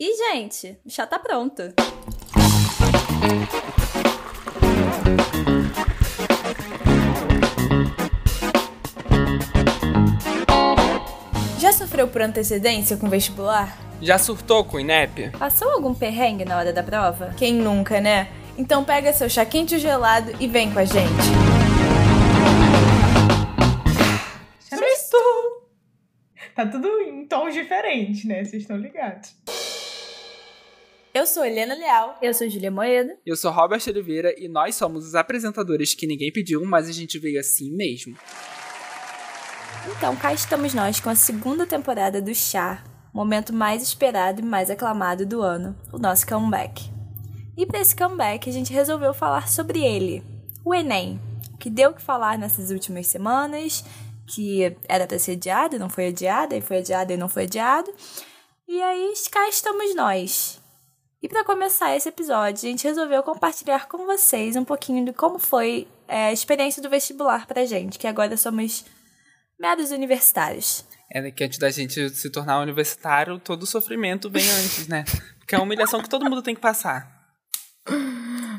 E, 0.00 0.16
gente, 0.16 0.78
o 0.86 0.90
chá 0.90 1.08
tá 1.08 1.18
pronto. 1.18 1.74
Já 11.58 11.72
sofreu 11.72 12.06
por 12.06 12.22
antecedência 12.22 12.96
com 12.96 13.08
vestibular? 13.08 13.76
Já 14.00 14.18
surtou 14.18 14.64
com 14.64 14.76
o 14.76 14.80
INEP? 14.80 15.30
Passou 15.36 15.68
algum 15.72 15.92
perrengue 15.92 16.44
na 16.44 16.56
hora 16.56 16.72
da 16.72 16.84
prova? 16.84 17.34
Quem 17.36 17.54
nunca, 17.54 18.00
né? 18.00 18.28
Então 18.56 18.84
pega 18.84 19.12
seu 19.12 19.28
chá 19.28 19.44
quente 19.44 19.74
ou 19.74 19.80
gelado 19.80 20.30
e 20.38 20.46
vem 20.46 20.72
com 20.72 20.78
a 20.78 20.84
gente. 20.84 21.08
Sextou! 24.60 25.66
Tá 26.54 26.64
tudo 26.66 26.86
em 27.00 27.26
tons 27.26 27.52
diferentes, 27.52 28.24
né? 28.24 28.44
Vocês 28.44 28.62
estão 28.62 28.76
ligados. 28.76 29.34
Eu 31.18 31.26
sou 31.26 31.44
Helena 31.44 31.74
Leal. 31.74 32.16
Eu 32.22 32.32
sou 32.32 32.48
Julia 32.48 32.70
Moeda. 32.70 33.18
Eu 33.26 33.36
sou 33.36 33.50
Robert 33.50 33.82
Oliveira 33.88 34.32
e 34.38 34.48
nós 34.48 34.76
somos 34.76 35.04
os 35.04 35.16
apresentadores 35.16 35.92
que 35.92 36.06
ninguém 36.06 36.32
pediu, 36.32 36.64
mas 36.64 36.88
a 36.88 36.92
gente 36.92 37.18
veio 37.18 37.40
assim 37.40 37.74
mesmo. 37.74 38.16
Então, 39.96 40.14
cá 40.14 40.32
estamos 40.32 40.72
nós 40.74 41.00
com 41.00 41.10
a 41.10 41.16
segunda 41.16 41.66
temporada 41.66 42.22
do 42.22 42.32
Chá, 42.32 42.84
momento 43.12 43.52
mais 43.52 43.82
esperado 43.82 44.40
e 44.40 44.44
mais 44.44 44.70
aclamado 44.70 45.26
do 45.26 45.42
ano, 45.42 45.76
o 45.92 45.98
nosso 45.98 46.24
comeback. 46.24 46.88
E 47.56 47.66
para 47.66 47.80
esse 47.80 47.96
comeback, 47.96 48.48
a 48.48 48.52
gente 48.52 48.72
resolveu 48.72 49.12
falar 49.12 49.48
sobre 49.48 49.84
ele, 49.84 50.22
o 50.64 50.72
Enem, 50.72 51.20
que 51.58 51.68
deu 51.68 51.90
o 51.90 51.94
que 51.94 52.00
falar 52.00 52.38
nessas 52.38 52.70
últimas 52.70 53.08
semanas, 53.08 53.84
que 54.24 54.72
era 54.88 55.04
para 55.04 55.18
ser 55.18 55.32
adiado 55.32 55.74
e 55.74 55.80
não 55.80 55.88
foi 55.88 56.10
adiado, 56.10 56.54
e 56.54 56.60
foi 56.60 56.78
adiado 56.78 57.12
e 57.12 57.16
não 57.16 57.28
foi 57.28 57.42
adiado. 57.42 57.92
E 58.68 58.80
aí, 58.80 59.14
cá 59.32 59.48
estamos 59.48 59.96
nós. 59.96 60.60
E 61.20 61.28
para 61.28 61.44
começar 61.44 61.96
esse 61.96 62.08
episódio, 62.08 62.68
a 62.68 62.70
gente 62.70 62.84
resolveu 62.84 63.22
compartilhar 63.24 63.88
com 63.88 64.06
vocês 64.06 64.54
um 64.54 64.64
pouquinho 64.64 65.04
de 65.04 65.12
como 65.12 65.38
foi 65.38 65.88
é, 66.06 66.26
a 66.28 66.32
experiência 66.32 66.80
do 66.80 66.88
vestibular 66.88 67.44
pra 67.44 67.64
gente, 67.64 67.98
que 67.98 68.06
agora 68.06 68.36
somos 68.36 68.84
meros 69.58 69.90
universitários. 69.90 70.84
É 71.10 71.20
né, 71.20 71.30
que 71.32 71.42
antes 71.42 71.58
da 71.58 71.70
gente 71.70 72.08
se 72.10 72.30
tornar 72.30 72.60
universitário, 72.60 73.40
todo 73.40 73.64
o 73.64 73.66
sofrimento 73.66 74.30
vem 74.30 74.46
antes, 74.48 74.86
né? 74.86 75.04
Porque 75.38 75.56
é 75.56 75.58
uma 75.58 75.64
humilhação 75.64 76.00
que 76.00 76.08
todo 76.08 76.24
mundo 76.24 76.40
tem 76.40 76.54
que 76.54 76.60
passar. 76.60 77.10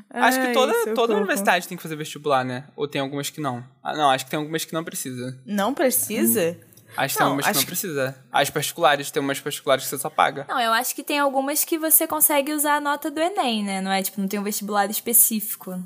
acho 0.09 0.42
que 0.42 0.52
toda, 0.52 0.73
Ai, 0.73 0.83
toda 0.83 0.95
socorro. 0.95 1.17
universidade 1.17 1.66
tem 1.66 1.78
que 1.78 1.83
fazer 1.83 1.95
vestibular, 1.95 2.44
né? 2.44 2.67
Ou 2.76 2.89
tem 2.89 3.00
algumas 3.00 3.30
que 3.30 3.39
não? 3.39 3.64
Ah, 3.81 3.95
não, 3.95 4.09
acho 4.09 4.26
que 4.26 4.31
tem 4.31 4.39
algumas 4.39 4.66
que 4.66 4.73
não 4.73 4.83
precisa. 4.83 5.42
Não 5.45 5.73
precisa? 5.73 6.59
Acho 6.98 7.14
que 7.14 7.18
tem 7.18 7.26
Não, 7.26 7.32
algumas 7.32 7.45
que 7.48 7.54
não 7.54 7.59
que- 7.62 7.66
precisa. 7.68 8.26
As 8.32 8.50
particulares, 8.50 9.12
tem 9.12 9.22
umas 9.22 9.40
particulares 9.40 9.84
que 9.84 9.90
você 9.90 9.98
só 9.98 10.09
paga. 10.09 10.45
Não, 10.50 10.59
eu 10.59 10.73
acho 10.73 10.94
que 10.95 11.04
tem 11.04 11.20
algumas 11.20 11.64
que 11.64 11.78
você 11.78 12.08
consegue 12.08 12.52
usar 12.54 12.76
a 12.76 12.82
nota 12.82 13.09
do 13.12 13.20
Enem, 13.20 13.64
né? 13.64 13.80
Não 13.82 13.92
é 13.92 14.02
tipo, 14.02 14.20
não 14.20 14.28
tem 14.28 14.40
um 14.40 14.44
vestibular 14.44 14.90
específico. 14.90 15.82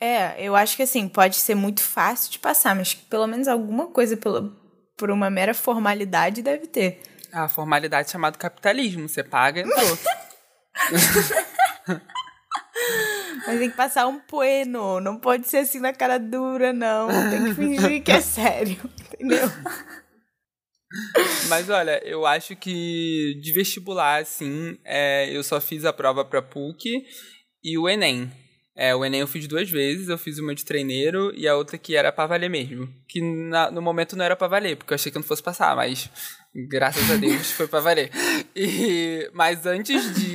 É, 0.00 0.42
eu 0.42 0.56
acho 0.56 0.76
que 0.76 0.82
assim, 0.82 1.08
pode 1.08 1.36
ser 1.36 1.54
muito 1.54 1.82
fácil 1.82 2.30
de 2.30 2.38
passar, 2.38 2.74
mas 2.74 2.94
pelo 2.94 3.26
menos 3.26 3.46
alguma 3.48 3.88
coisa 3.88 4.16
pela, 4.16 4.50
por 4.96 5.10
uma 5.10 5.28
mera 5.28 5.52
formalidade 5.52 6.40
deve 6.40 6.66
ter. 6.66 7.02
A 7.32 7.48
formalidade 7.48 8.10
chamada 8.10 8.38
capitalismo. 8.38 9.08
Você 9.08 9.22
paga, 9.22 9.60
entrou. 9.60 9.98
Mas 13.46 13.58
tem 13.58 13.70
que 13.70 13.76
passar 13.76 14.06
um 14.06 14.20
bueno, 14.30 15.00
não 15.00 15.18
pode 15.18 15.46
ser 15.48 15.58
assim 15.58 15.80
na 15.80 15.92
cara 15.92 16.18
dura, 16.18 16.72
não. 16.72 17.08
Tem 17.30 17.44
que 17.44 17.54
fingir 17.54 18.02
que 18.02 18.12
é 18.12 18.20
sério, 18.22 18.78
entendeu? 19.12 19.48
Mas 21.48 21.68
olha, 21.70 22.00
eu 22.04 22.26
acho 22.26 22.56
que 22.56 23.38
de 23.40 23.52
vestibular, 23.52 24.20
assim, 24.20 24.76
é, 24.84 25.28
eu 25.34 25.42
só 25.42 25.60
fiz 25.60 25.84
a 25.84 25.92
prova 25.92 26.24
pra 26.24 26.42
PUC 26.42 27.02
e 27.62 27.78
o 27.78 27.88
Enem. 27.88 28.30
É, 28.76 28.94
o 28.94 29.04
Enem 29.04 29.20
eu 29.20 29.26
fiz 29.26 29.46
duas 29.46 29.68
vezes, 29.70 30.08
eu 30.08 30.16
fiz 30.18 30.38
uma 30.38 30.54
de 30.54 30.64
treineiro 30.64 31.32
e 31.36 31.46
a 31.46 31.54
outra 31.56 31.76
que 31.76 31.94
era 31.94 32.10
pra 32.10 32.26
valer 32.26 32.48
mesmo. 32.48 32.88
Que 33.08 33.20
na- 33.20 33.70
no 33.70 33.82
momento 33.82 34.16
não 34.16 34.24
era 34.24 34.34
pra 34.34 34.48
valer, 34.48 34.76
porque 34.76 34.92
eu 34.92 34.94
achei 34.96 35.12
que 35.12 35.18
eu 35.18 35.20
não 35.20 35.26
fosse 35.26 35.42
passar, 35.42 35.76
mas 35.76 36.08
graças 36.68 37.08
a 37.10 37.16
Deus 37.16 37.50
foi 37.52 37.68
pra 37.68 37.80
valer. 37.80 38.10
E, 38.56 39.30
mas 39.34 39.66
antes 39.66 40.14
de, 40.14 40.29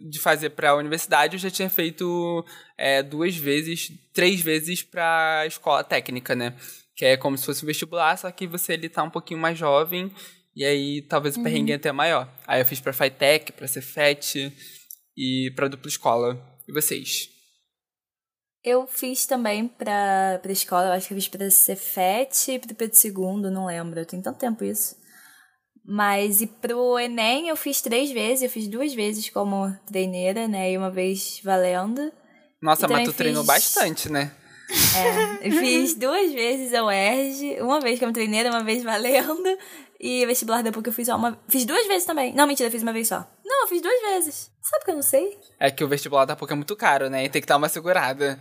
de 0.00 0.18
fazer 0.18 0.50
pra 0.50 0.76
universidade, 0.76 1.36
eu 1.36 1.40
já 1.40 1.50
tinha 1.50 1.70
feito 1.70 2.44
é, 2.76 3.02
duas 3.02 3.36
vezes, 3.36 3.92
três 4.12 4.40
vezes 4.40 4.82
pra 4.82 5.44
escola 5.46 5.84
técnica, 5.84 6.34
né? 6.34 6.54
Que 6.94 7.04
é 7.04 7.16
como 7.16 7.36
se 7.36 7.46
fosse 7.46 7.64
um 7.64 7.66
vestibular, 7.66 8.16
só 8.16 8.30
que 8.30 8.46
você 8.46 8.74
ele 8.74 8.88
tá 8.88 9.02
um 9.02 9.10
pouquinho 9.10 9.40
mais 9.40 9.58
jovem, 9.58 10.10
e 10.54 10.64
aí 10.64 11.02
talvez 11.02 11.36
o 11.36 11.42
perrengue 11.42 11.72
é 11.72 11.76
até 11.76 11.92
maior. 11.92 12.28
Aí 12.46 12.60
eu 12.60 12.66
fiz 12.66 12.80
pra 12.80 12.92
FITEC, 12.92 13.52
pra 13.52 13.66
Cefet 13.66 14.52
e 15.16 15.50
pra 15.56 15.68
dupla 15.68 15.88
escola. 15.88 16.40
E 16.68 16.72
vocês? 16.72 17.28
Eu 18.64 18.86
fiz 18.86 19.26
também 19.26 19.66
pra, 19.66 20.38
pra 20.40 20.52
escola, 20.52 20.86
eu 20.86 20.92
acho 20.92 21.08
que 21.08 21.14
eu 21.14 21.18
fiz 21.18 21.28
pra 21.28 21.50
Cefet 21.50 22.52
e 22.52 22.58
pro 22.60 22.74
Pedro 22.74 22.96
II, 23.04 23.50
não 23.50 23.66
lembro, 23.66 24.06
tem 24.06 24.22
tanto 24.22 24.38
tempo 24.38 24.62
isso. 24.62 25.01
Mas 25.84 26.40
e 26.40 26.46
pro 26.46 26.98
Enem 26.98 27.48
eu 27.48 27.56
fiz 27.56 27.80
três 27.80 28.10
vezes, 28.10 28.42
eu 28.42 28.50
fiz 28.50 28.68
duas 28.68 28.94
vezes 28.94 29.28
como 29.30 29.74
treineira, 29.86 30.46
né? 30.46 30.72
E 30.72 30.78
uma 30.78 30.90
vez 30.90 31.40
valendo. 31.42 32.12
Nossa, 32.60 32.86
mas 32.86 33.08
tu 33.08 33.12
treinou 33.12 33.42
fiz- 33.42 33.46
bastante, 33.48 34.10
né? 34.10 34.30
É, 34.70 35.48
eu 35.48 35.52
fiz 35.52 35.94
duas 35.94 36.32
vezes 36.32 36.72
a 36.72 36.84
UERJ, 36.84 37.60
uma 37.60 37.80
vez 37.80 37.98
como 37.98 38.12
treineira, 38.12 38.50
uma 38.50 38.62
vez 38.64 38.82
valendo. 38.82 39.58
E 40.00 40.24
vestibular 40.26 40.62
da 40.62 40.72
PUC 40.72 40.88
eu 40.88 40.92
fiz 40.92 41.06
só 41.06 41.16
uma. 41.16 41.38
Fiz 41.48 41.64
duas 41.64 41.86
vezes 41.86 42.04
também. 42.04 42.32
Não, 42.34 42.46
mentira, 42.46 42.68
eu 42.68 42.72
fiz 42.72 42.82
uma 42.82 42.92
vez 42.92 43.06
só. 43.06 43.24
Não, 43.44 43.62
eu 43.62 43.68
fiz 43.68 43.80
duas 43.82 44.00
vezes. 44.00 44.50
Sabe 44.62 44.84
que 44.84 44.90
eu 44.90 44.94
não 44.96 45.02
sei? 45.02 45.38
É 45.60 45.70
que 45.70 45.84
o 45.84 45.88
vestibular 45.88 46.24
da 46.24 46.34
PUC 46.34 46.52
é 46.52 46.56
muito 46.56 46.74
caro, 46.74 47.08
né? 47.10 47.24
E 47.24 47.28
tem 47.28 47.40
que 47.42 47.46
dar 47.46 47.56
uma 47.56 47.68
segurada. 47.68 48.40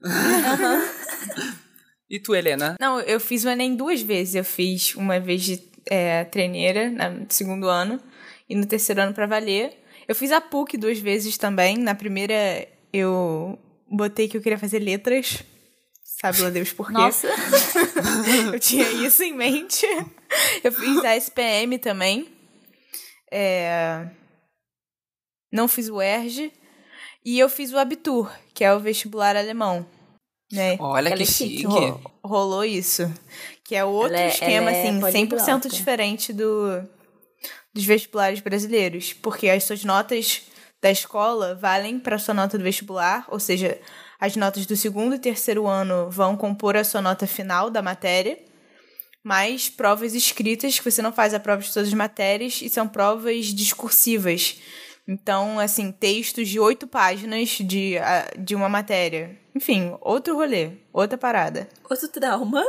e 2.08 2.20
tu, 2.20 2.34
Helena? 2.34 2.76
Não, 2.80 3.00
eu 3.00 3.18
fiz 3.18 3.44
o 3.44 3.48
Enem 3.48 3.74
duas 3.74 4.02
vezes. 4.02 4.34
Eu 4.34 4.44
fiz 4.44 4.94
uma 4.94 5.18
vez 5.18 5.42
de 5.42 5.56
é, 5.88 6.24
treineira 6.24 6.90
no 6.90 7.26
segundo 7.28 7.68
ano 7.68 8.00
e 8.48 8.54
no 8.54 8.66
terceiro 8.66 9.00
ano 9.00 9.14
pra 9.14 9.26
valer. 9.26 9.76
Eu 10.08 10.14
fiz 10.14 10.32
a 10.32 10.40
PUC 10.40 10.76
duas 10.76 10.98
vezes 10.98 11.38
também. 11.38 11.76
Na 11.76 11.94
primeira 11.94 12.66
eu 12.92 13.58
botei 13.88 14.28
que 14.28 14.36
eu 14.36 14.42
queria 14.42 14.58
fazer 14.58 14.78
letras. 14.78 15.42
Sabe 16.02 16.42
lá 16.42 16.50
Deus 16.50 16.72
por 16.72 16.88
quê. 16.88 16.92
Nossa. 16.92 17.28
eu 18.52 18.58
tinha 18.60 18.90
isso 19.06 19.22
em 19.22 19.32
mente. 19.32 19.86
Eu 20.62 20.72
fiz 20.72 21.04
a 21.04 21.16
SPM 21.16 21.78
também. 21.78 22.28
É, 23.32 24.06
Não 25.52 25.66
fiz 25.68 25.88
o 25.88 26.02
ERJ. 26.02 26.52
E 27.24 27.38
eu 27.38 27.48
fiz 27.48 27.72
o 27.72 27.78
Abitur, 27.78 28.30
que 28.54 28.64
é 28.64 28.74
o 28.74 28.80
vestibular 28.80 29.36
alemão. 29.36 29.86
Né? 30.52 30.76
Olha 30.80 31.08
Ela 31.08 31.16
que 31.16 31.22
é 31.22 31.26
chique. 31.26 31.64
Ro- 31.64 32.00
rolou 32.24 32.64
isso. 32.64 33.12
Que 33.64 33.76
é 33.76 33.84
outro 33.84 34.14
Ela 34.16 34.24
é- 34.24 34.28
esquema, 34.28 34.70
é 34.72 34.82
assim, 34.82 35.00
100% 35.00 35.28
poliglota. 35.38 35.68
diferente 35.68 36.32
do, 36.32 36.82
dos 37.72 37.84
vestibulares 37.84 38.40
brasileiros. 38.40 39.12
Porque 39.12 39.48
as 39.48 39.62
suas 39.64 39.84
notas 39.84 40.42
da 40.82 40.90
escola 40.90 41.54
valem 41.54 41.98
para 42.00 42.18
sua 42.18 42.34
nota 42.34 42.58
do 42.58 42.64
vestibular, 42.64 43.24
ou 43.28 43.38
seja, 43.38 43.78
as 44.18 44.34
notas 44.34 44.66
do 44.66 44.76
segundo 44.76 45.14
e 45.14 45.18
terceiro 45.18 45.66
ano 45.66 46.10
vão 46.10 46.36
compor 46.36 46.76
a 46.76 46.82
sua 46.84 47.00
nota 47.02 47.26
final 47.26 47.70
da 47.70 47.80
matéria, 47.82 48.38
mais 49.22 49.68
provas 49.68 50.14
escritas, 50.14 50.78
que 50.78 50.90
você 50.90 51.02
não 51.02 51.12
faz 51.12 51.34
a 51.34 51.38
prova 51.40 51.62
de 51.62 51.72
todas 51.72 51.88
as 51.88 51.94
matérias, 51.94 52.60
e 52.62 52.68
são 52.70 52.88
provas 52.88 53.46
discursivas. 53.46 54.56
Então, 55.10 55.58
assim, 55.58 55.90
textos 55.90 56.48
de 56.48 56.60
oito 56.60 56.86
páginas 56.86 57.48
de, 57.48 57.94
de 58.38 58.54
uma 58.54 58.68
matéria. 58.68 59.36
Enfim, 59.52 59.96
outro 60.00 60.36
rolê, 60.36 60.70
outra 60.92 61.18
parada. 61.18 61.68
Outro 61.90 62.06
trauma. 62.06 62.64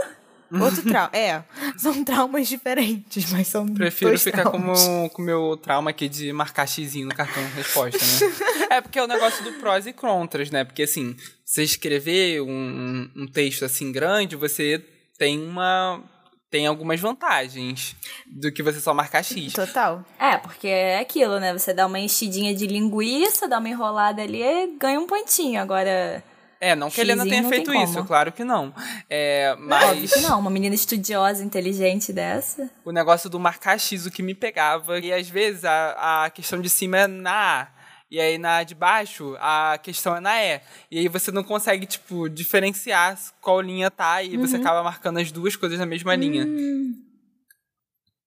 Outro 0.59 0.81
trauma. 0.81 1.11
É, 1.13 1.43
são 1.77 2.03
traumas 2.03 2.47
diferentes, 2.47 3.31
mas 3.31 3.47
são. 3.47 3.67
Prefiro 3.67 4.09
dois 4.09 4.23
ficar 4.23 4.45
com 4.45 4.57
traumas. 4.57 4.81
o 4.81 5.09
com 5.09 5.21
o 5.21 5.25
meu 5.25 5.55
trauma 5.55 5.91
aqui 5.91 6.09
de 6.09 6.33
marcar 6.33 6.67
xizinho 6.67 7.07
no 7.07 7.13
cartão 7.13 7.45
de 7.45 7.53
resposta, 7.53 7.99
né? 7.99 8.67
é 8.77 8.81
porque 8.81 8.97
é 8.97 9.03
o 9.03 9.07
negócio 9.07 9.43
do 9.43 9.53
prós 9.59 9.85
e 9.85 9.93
contras, 9.93 10.49
né? 10.49 10.63
Porque 10.63 10.81
assim, 10.81 11.15
você 11.45 11.61
escrever 11.61 12.41
um, 12.41 13.07
um 13.15 13.27
texto 13.27 13.65
assim 13.65 13.91
grande, 13.91 14.35
você 14.35 14.83
tem 15.15 15.39
uma. 15.39 16.03
Tem 16.51 16.67
algumas 16.67 16.99
vantagens 16.99 17.95
do 18.27 18.51
que 18.51 18.61
você 18.61 18.79
só 18.81 18.93
marcar 18.93 19.23
X. 19.23 19.53
Total. 19.53 20.03
É, 20.19 20.37
porque 20.37 20.67
é 20.67 20.99
aquilo, 20.99 21.39
né? 21.39 21.53
Você 21.53 21.73
dá 21.73 21.87
uma 21.87 21.97
enchidinha 21.97 22.53
de 22.53 22.67
linguiça, 22.67 23.47
dá 23.47 23.57
uma 23.57 23.69
enrolada 23.69 24.21
ali 24.21 24.43
e 24.43 24.67
ganha 24.77 24.99
um 24.99 25.07
pontinho. 25.07 25.61
Agora, 25.61 26.21
É, 26.59 26.75
não 26.75 26.91
que 26.91 26.99
a 26.99 27.03
Helena 27.03 27.23
tenha 27.23 27.43
feito 27.47 27.73
isso, 27.73 27.93
como. 27.93 28.05
claro 28.05 28.31
que 28.33 28.43
não. 28.43 28.73
É, 29.09 29.51
óbvio 29.53 29.67
mas 29.67 30.13
que 30.13 30.19
não. 30.19 30.39
Uma 30.39 30.51
menina 30.51 30.75
estudiosa, 30.75 31.43
inteligente 31.43 32.11
dessa. 32.11 32.69
o 32.83 32.91
negócio 32.91 33.29
do 33.29 33.39
marcar 33.39 33.79
X, 33.79 34.05
o 34.05 34.11
que 34.11 34.21
me 34.21 34.35
pegava, 34.35 34.99
e 34.99 35.11
às 35.13 35.29
vezes 35.29 35.63
a, 35.65 36.25
a 36.25 36.29
questão 36.29 36.59
de 36.61 36.69
cima 36.69 36.97
é 36.99 37.07
na 37.07 37.61
A. 37.61 37.67
E 38.11 38.19
aí 38.19 38.37
na 38.37 38.61
de 38.63 38.75
baixo, 38.75 39.37
a 39.39 39.79
questão 39.81 40.15
é 40.17 40.19
na 40.19 40.43
E. 40.43 40.61
E 40.91 40.99
aí 40.99 41.07
você 41.07 41.31
não 41.31 41.45
consegue, 41.45 41.85
tipo, 41.85 42.27
diferenciar 42.27 43.17
qual 43.39 43.61
linha 43.61 43.89
tá 43.89 44.21
e 44.21 44.35
você 44.35 44.57
acaba 44.57 44.83
marcando 44.83 45.17
as 45.19 45.31
duas 45.31 45.55
coisas 45.55 45.79
na 45.79 45.85
mesma 45.85 46.13
linha. 46.13 46.45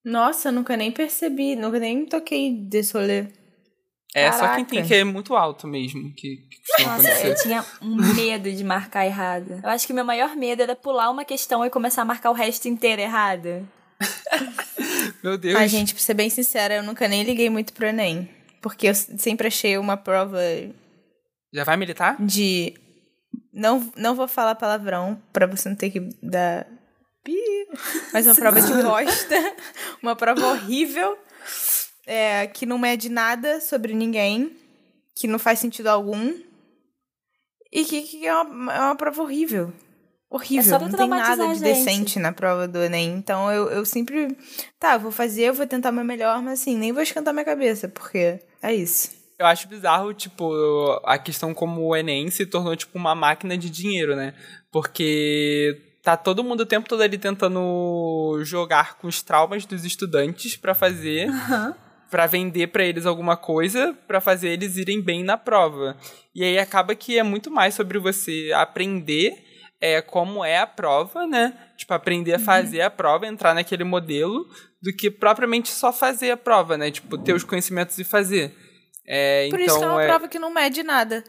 Nossa, 0.03 0.51
nunca 0.51 0.75
nem 0.77 0.91
percebi, 0.91 1.55
nunca 1.55 1.79
nem 1.79 2.07
toquei 2.07 2.51
desse 2.51 2.95
rolê. 2.95 3.27
É 4.15 4.31
só 4.31 4.41
Caraca. 4.41 4.57
quem 4.57 4.65
tem 4.65 4.87
que 4.87 4.95
é 4.95 5.03
muito 5.03 5.35
alto 5.35 5.67
mesmo 5.67 6.15
que, 6.15 6.37
que 6.37 6.57
costuma 6.69 6.97
Nossa, 6.97 7.09
eu 7.09 7.15
acontecer. 7.15 7.43
tinha 7.43 7.65
um 7.83 7.97
medo 8.15 8.53
de 8.53 8.63
marcar 8.63 9.05
errado. 9.05 9.61
Eu 9.63 9.69
acho 9.69 9.87
que 9.87 9.93
meu 9.93 10.05
maior 10.05 10.37
medo 10.37 10.63
era 10.63 10.77
pular 10.77 11.11
uma 11.11 11.25
questão 11.25 11.65
e 11.65 11.69
começar 11.69 12.03
a 12.03 12.05
marcar 12.05 12.31
o 12.31 12.35
resto 12.35 12.69
inteiro 12.69 13.03
errado. 13.03 13.69
Meu 15.23 15.37
Deus. 15.37 15.57
Ai, 15.57 15.69
gente, 15.69 15.95
pra 15.95 16.03
ser 16.03 16.15
bem 16.15 16.31
sincera, 16.31 16.75
eu 16.75 16.83
nunca 16.83 17.09
nem 17.09 17.23
liguei 17.23 17.51
muito 17.51 17.73
pro 17.73 17.87
Enem. 17.87 18.29
Porque 18.65 18.89
eu 18.89 18.95
sempre 18.95 19.49
achei 19.49 19.77
uma 19.77 19.95
prova 19.95 20.41
Já 21.53 21.65
vai 21.65 21.77
militar? 21.77 22.17
de. 22.19 22.73
Não, 23.53 23.93
não 23.95 24.15
vou 24.15 24.27
falar 24.27 24.55
palavrão 24.55 25.21
pra 25.35 25.47
você 25.47 25.69
não 25.69 25.77
ter 25.77 25.91
que 25.91 26.01
dar. 26.23 26.67
pi, 27.23 27.37
Mas 28.11 28.27
uma 28.27 28.35
prova 28.35 28.59
de 28.63 28.73
bosta. 28.83 29.37
Uma 30.03 30.17
prova 30.17 30.47
horrível. 30.47 31.19
é, 32.07 32.47
que 32.47 32.65
não 32.65 32.79
mede 32.79 33.11
nada 33.11 33.61
sobre 33.61 33.93
ninguém. 33.93 34.57
Que 35.15 35.27
não 35.29 35.39
faz 35.39 35.59
sentido 35.59 35.89
algum. 35.89 36.35
E 37.71 37.85
que, 37.85 38.01
que 38.01 38.27
é, 38.27 38.35
uma, 38.35 38.73
é 38.75 38.81
uma 38.81 38.97
prova 38.97 39.23
horrível. 39.23 39.75
Horrível. 40.31 40.61
É 40.61 40.65
só 40.65 40.79
pra 40.79 40.89
não 40.89 40.99
tem 40.99 41.09
nada 41.09 41.55
de 41.55 41.61
decente 41.61 42.19
na 42.19 42.33
prova 42.33 42.67
do 42.67 42.83
Enem. 42.83 43.13
Então 43.13 43.51
eu, 43.53 43.71
eu 43.71 43.85
sempre. 43.85 44.37
Tá, 44.81 44.99
vou 44.99 45.13
fazer, 45.13 45.45
eu 45.45 45.55
vou 45.55 45.67
tentar 45.67 45.91
o 45.91 45.93
meu 45.93 46.05
melhor, 46.05 46.43
mas 46.43 46.61
assim, 46.61 46.77
nem 46.77 46.93
vou 46.93 47.03
esquentar 47.03 47.33
minha 47.33 47.45
cabeça, 47.45 47.89
porque 47.89 48.41
é 48.63 48.75
isso. 48.75 49.11
Eu 49.39 49.47
acho 49.47 49.69
bizarro, 49.69 50.15
tipo, 50.15 50.53
a 51.05 51.19
questão 51.19 51.53
como 51.53 51.83
o 51.83 51.97
Enem 51.97 52.31
se 52.31 52.47
tornou, 52.47 52.77
tipo, 52.77 52.97
uma 52.97 53.15
máquina 53.15 53.59
de 53.59 53.69
dinheiro, 53.69 54.15
né? 54.15 54.33
Porque 54.71 55.81
tá 56.03 56.17
todo 56.17 56.45
mundo 56.45 56.61
o 56.61 56.67
tempo 56.67 56.89
todo 56.89 57.03
ali 57.03 57.19
tentando 57.19 58.39
jogar 58.45 58.99
com 58.99 59.09
os 59.09 59.23
traumas 59.23 59.65
dos 59.67 59.85
estudantes 59.85 60.57
pra 60.57 60.75
fazer, 60.75 61.29
pra 62.11 62.27
vender 62.27 62.69
pra 62.69 62.85
eles 62.85 63.07
alguma 63.07 63.37
coisa, 63.37 63.97
pra 64.07 64.21
fazer 64.21 64.51
eles 64.51 64.77
irem 64.77 65.01
bem 65.01 65.25
na 65.25 65.37
prova. 65.37 65.97
E 66.35 66.45
aí 66.45 66.59
acaba 66.59 66.95
que 66.95 67.19
é 67.19 67.23
muito 67.23 67.51
mais 67.51 67.75
sobre 67.75 67.99
você 67.99 68.53
aprender 68.55 69.54
é, 69.85 70.01
como 70.01 70.43
é 70.43 70.57
a 70.57 70.67
prova, 70.67 71.27
né? 71.27 71.53
Tipo, 71.77 71.93
aprender 71.93 72.33
a 72.33 72.39
fazer 72.39 72.81
a 72.81 72.89
prova, 72.89 73.27
entrar 73.27 73.55
naquele 73.55 73.85
modelo, 73.85 74.49
do 74.81 74.91
que 74.97 75.11
propriamente 75.11 75.69
só 75.69 75.93
fazer 75.93 76.31
a 76.31 76.39
prova, 76.39 76.79
né? 76.79 76.91
Tipo, 76.91 77.19
ter 77.19 77.35
os 77.35 77.45
conhecimentos 77.45 77.99
e 77.99 78.05
fazer. 78.05 78.57
É, 79.07 79.47
Por 79.51 79.61
então, 79.61 79.67
isso 79.67 79.79
que 79.79 79.85
é 79.85 79.89
uma 79.89 80.03
é, 80.03 80.07
prova 80.07 80.27
que 80.27 80.39
não 80.39 80.51
mede 80.51 80.83
nada. 80.83 81.23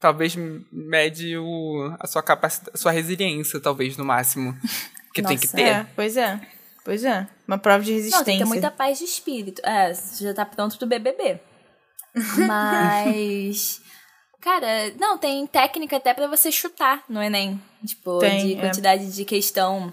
talvez 0.00 0.34
mede 0.72 1.36
o, 1.36 1.94
a 2.00 2.06
sua 2.06 2.22
capacidade, 2.22 2.70
a 2.72 2.78
sua 2.78 2.90
resiliência, 2.90 3.60
talvez, 3.60 3.98
no 3.98 4.04
máximo. 4.04 4.56
Que 5.14 5.22
tem 5.22 5.38
que 5.38 5.46
Nossa, 5.46 5.56
ter. 5.56 5.62
É, 5.62 5.86
pois 5.96 6.14
é. 6.14 6.38
Pois 6.84 7.02
é. 7.02 7.26
Uma 7.48 7.56
prova 7.56 7.82
de 7.82 7.90
resistência. 7.90 8.18
Não, 8.18 8.24
tem 8.26 8.36
que 8.36 8.44
ter 8.44 8.48
muita 8.48 8.70
paz 8.70 8.98
de 8.98 9.04
espírito. 9.04 9.62
É, 9.64 9.94
você 9.94 10.24
já 10.24 10.34
tá 10.34 10.44
pronto 10.44 10.76
pro 10.76 10.86
BBB. 10.86 11.40
Mas. 12.46 13.80
Cara, 14.46 14.92
não, 14.96 15.18
tem 15.18 15.44
técnica 15.44 15.96
até 15.96 16.14
pra 16.14 16.28
você 16.28 16.52
chutar 16.52 17.02
no 17.08 17.20
Enem. 17.20 17.60
Tipo, 17.84 18.20
Tem, 18.20 18.46
de 18.46 18.54
é. 18.54 18.60
quantidade 18.60 19.12
de 19.12 19.24
questão 19.24 19.92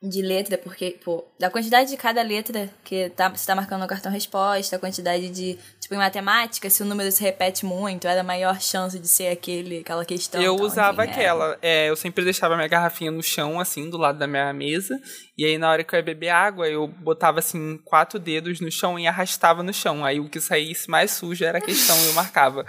de 0.00 0.22
letra, 0.22 0.56
porque, 0.56 0.96
pô, 1.04 1.24
da 1.40 1.50
quantidade 1.50 1.90
de 1.90 1.96
cada 1.96 2.22
letra 2.22 2.70
que 2.84 3.10
tá, 3.10 3.28
você 3.28 3.44
tá 3.44 3.52
marcando 3.52 3.80
no 3.80 3.88
cartão 3.88 4.12
resposta, 4.12 4.76
a 4.76 4.78
quantidade 4.78 5.28
de. 5.30 5.58
Tipo, 5.80 5.96
em 5.96 5.98
matemática, 5.98 6.70
se 6.70 6.84
o 6.84 6.86
número 6.86 7.10
se 7.10 7.20
repete 7.20 7.66
muito, 7.66 8.06
era 8.06 8.20
a 8.20 8.24
maior 8.24 8.60
chance 8.60 8.96
de 8.96 9.08
ser 9.08 9.26
aquele, 9.26 9.80
aquela 9.80 10.04
questão. 10.04 10.40
eu 10.40 10.54
então, 10.54 10.66
usava 10.66 11.04
enfim, 11.04 11.10
é. 11.10 11.14
aquela. 11.16 11.58
é, 11.60 11.90
eu 11.90 11.96
sempre 11.96 12.22
deixava 12.22 12.54
minha 12.54 12.68
garrafinha 12.68 13.10
no 13.10 13.24
chão, 13.24 13.58
assim, 13.58 13.90
do 13.90 13.98
lado 13.98 14.20
da 14.20 14.28
minha 14.28 14.52
mesa. 14.52 14.96
E 15.36 15.44
aí, 15.44 15.58
na 15.58 15.68
hora 15.68 15.82
que 15.82 15.92
eu 15.92 15.98
ia 15.98 16.04
beber 16.04 16.28
água, 16.28 16.68
eu 16.68 16.86
botava, 16.86 17.40
assim, 17.40 17.76
quatro 17.84 18.20
dedos 18.20 18.60
no 18.60 18.70
chão 18.70 18.96
e 18.96 19.08
arrastava 19.08 19.64
no 19.64 19.74
chão. 19.74 20.04
Aí, 20.04 20.20
o 20.20 20.30
que 20.30 20.40
saísse 20.40 20.88
mais 20.88 21.10
sujo 21.10 21.44
era 21.44 21.58
a 21.58 21.60
questão 21.60 22.00
e 22.04 22.06
eu 22.06 22.12
marcava. 22.12 22.64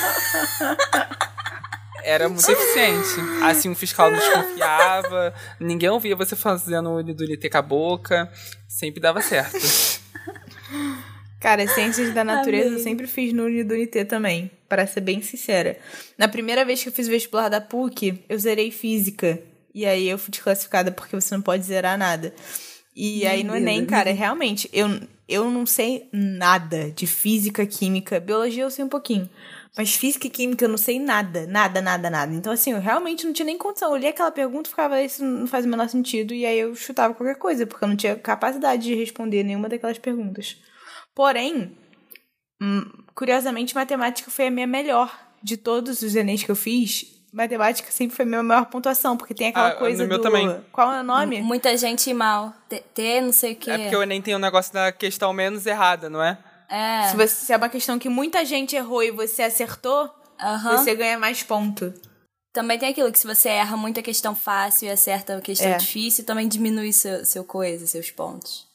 Era 2.02 2.28
muito 2.28 2.48
eficiente. 2.48 3.20
Assim, 3.42 3.70
o 3.70 3.74
fiscal 3.74 4.10
não 4.10 4.18
desconfiava, 4.18 5.34
ninguém 5.58 5.90
ouvia 5.90 6.16
você 6.16 6.34
fazendo 6.34 6.88
o 6.90 6.96
unidunité 6.96 7.48
com 7.48 7.58
a 7.58 7.62
boca. 7.62 8.32
Sempre 8.66 9.00
dava 9.00 9.20
certo. 9.20 9.58
Cara, 11.40 11.66
ciências 11.66 12.12
da 12.12 12.22
natureza 12.22 12.66
eu 12.66 12.72
Amei. 12.72 12.82
sempre 12.82 13.06
fiz 13.06 13.32
no 13.32 13.44
Unidunité 13.44 14.04
também, 14.04 14.50
para 14.68 14.86
ser 14.86 15.00
bem 15.00 15.22
sincera. 15.22 15.78
Na 16.18 16.28
primeira 16.28 16.66
vez 16.66 16.82
que 16.82 16.90
eu 16.90 16.92
fiz 16.92 17.08
o 17.08 17.10
vestibular 17.10 17.48
da 17.48 17.62
PUC, 17.62 18.22
eu 18.28 18.38
zerei 18.38 18.70
física. 18.70 19.40
E 19.74 19.86
aí 19.86 20.06
eu 20.06 20.18
fui 20.18 20.30
desclassificada 20.30 20.92
porque 20.92 21.16
você 21.16 21.34
não 21.34 21.40
pode 21.40 21.64
zerar 21.64 21.96
nada. 21.96 22.34
E 22.94 23.26
aí 23.26 23.42
no 23.42 23.52
Deus. 23.52 23.62
Enem, 23.62 23.86
cara, 23.86 24.12
realmente, 24.12 24.68
eu, 24.70 25.00
eu 25.26 25.50
não 25.50 25.64
sei 25.64 26.08
nada 26.12 26.90
de 26.90 27.06
física, 27.06 27.64
química, 27.64 28.20
biologia 28.20 28.64
eu 28.64 28.70
sei 28.70 28.84
um 28.84 28.88
pouquinho. 28.88 29.28
Mas 29.76 29.94
física 29.94 30.26
e 30.26 30.30
química 30.30 30.64
eu 30.64 30.68
não 30.68 30.76
sei 30.76 30.98
nada, 30.98 31.46
nada, 31.46 31.80
nada, 31.80 32.10
nada. 32.10 32.34
Então, 32.34 32.52
assim, 32.52 32.72
eu 32.72 32.80
realmente 32.80 33.24
não 33.24 33.32
tinha 33.32 33.46
nem 33.46 33.56
condição. 33.56 33.88
Eu 33.88 33.94
olhei 33.94 34.10
aquela 34.10 34.30
pergunta 34.30 34.68
e 34.68 34.70
ficava, 34.70 35.00
isso 35.00 35.24
não 35.24 35.46
faz 35.46 35.64
o 35.64 35.68
menor 35.68 35.88
sentido. 35.88 36.34
E 36.34 36.44
aí 36.44 36.58
eu 36.58 36.74
chutava 36.74 37.14
qualquer 37.14 37.36
coisa, 37.36 37.66
porque 37.66 37.84
eu 37.84 37.88
não 37.88 37.96
tinha 37.96 38.16
capacidade 38.16 38.82
de 38.82 38.94
responder 38.94 39.44
nenhuma 39.44 39.68
daquelas 39.68 39.98
perguntas. 39.98 40.56
Porém, 41.14 41.76
hum, 42.60 42.84
curiosamente, 43.14 43.74
matemática 43.74 44.30
foi 44.30 44.48
a 44.48 44.50
minha 44.50 44.66
melhor. 44.66 45.16
De 45.42 45.56
todos 45.56 46.02
os 46.02 46.14
Enems 46.16 46.42
que 46.42 46.50
eu 46.50 46.56
fiz, 46.56 47.24
matemática 47.32 47.90
sempre 47.90 48.14
foi 48.14 48.24
a 48.24 48.28
minha 48.28 48.42
maior 48.42 48.66
pontuação, 48.66 49.16
porque 49.16 49.32
tem 49.32 49.48
aquela 49.48 49.68
Ah, 49.68 49.74
coisa 49.74 50.06
do... 50.06 50.18
também. 50.20 50.60
Qual 50.70 50.92
é 50.92 51.00
o 51.00 51.02
nome? 51.02 51.40
Muita 51.40 51.74
gente 51.78 52.12
mal. 52.12 52.52
T, 52.68 52.82
T, 52.92 53.20
não 53.22 53.32
sei 53.32 53.52
o 53.52 53.56
quê. 53.56 53.70
É 53.70 53.78
porque 53.78 53.96
o 53.96 54.02
Enem 54.02 54.20
tem 54.20 54.36
um 54.36 54.38
negócio 54.38 54.72
da 54.74 54.92
questão 54.92 55.32
menos 55.32 55.64
errada, 55.64 56.10
não 56.10 56.22
é? 56.22 56.36
É. 56.70 57.08
Se, 57.10 57.16
você, 57.16 57.46
se 57.46 57.52
é 57.52 57.56
uma 57.56 57.68
questão 57.68 57.98
que 57.98 58.08
muita 58.08 58.44
gente 58.44 58.76
errou 58.76 59.02
e 59.02 59.10
você 59.10 59.42
acertou, 59.42 60.08
Aham. 60.40 60.76
você 60.78 60.94
ganha 60.94 61.18
mais 61.18 61.42
ponto. 61.42 61.92
Também 62.52 62.78
tem 62.78 62.88
aquilo 62.88 63.10
que 63.12 63.18
se 63.18 63.26
você 63.26 63.48
erra 63.48 63.76
muita 63.76 64.02
questão 64.02 64.34
fácil 64.34 64.86
e 64.86 64.90
acerta 64.90 65.36
a 65.36 65.40
questão 65.40 65.68
É. 65.68 65.76
difícil, 65.76 66.24
também 66.24 66.48
diminui 66.48 66.92
seu, 66.92 67.24
seu 67.24 67.44
coisa, 67.44 67.86
seus 67.86 68.10
pontos. 68.10 68.66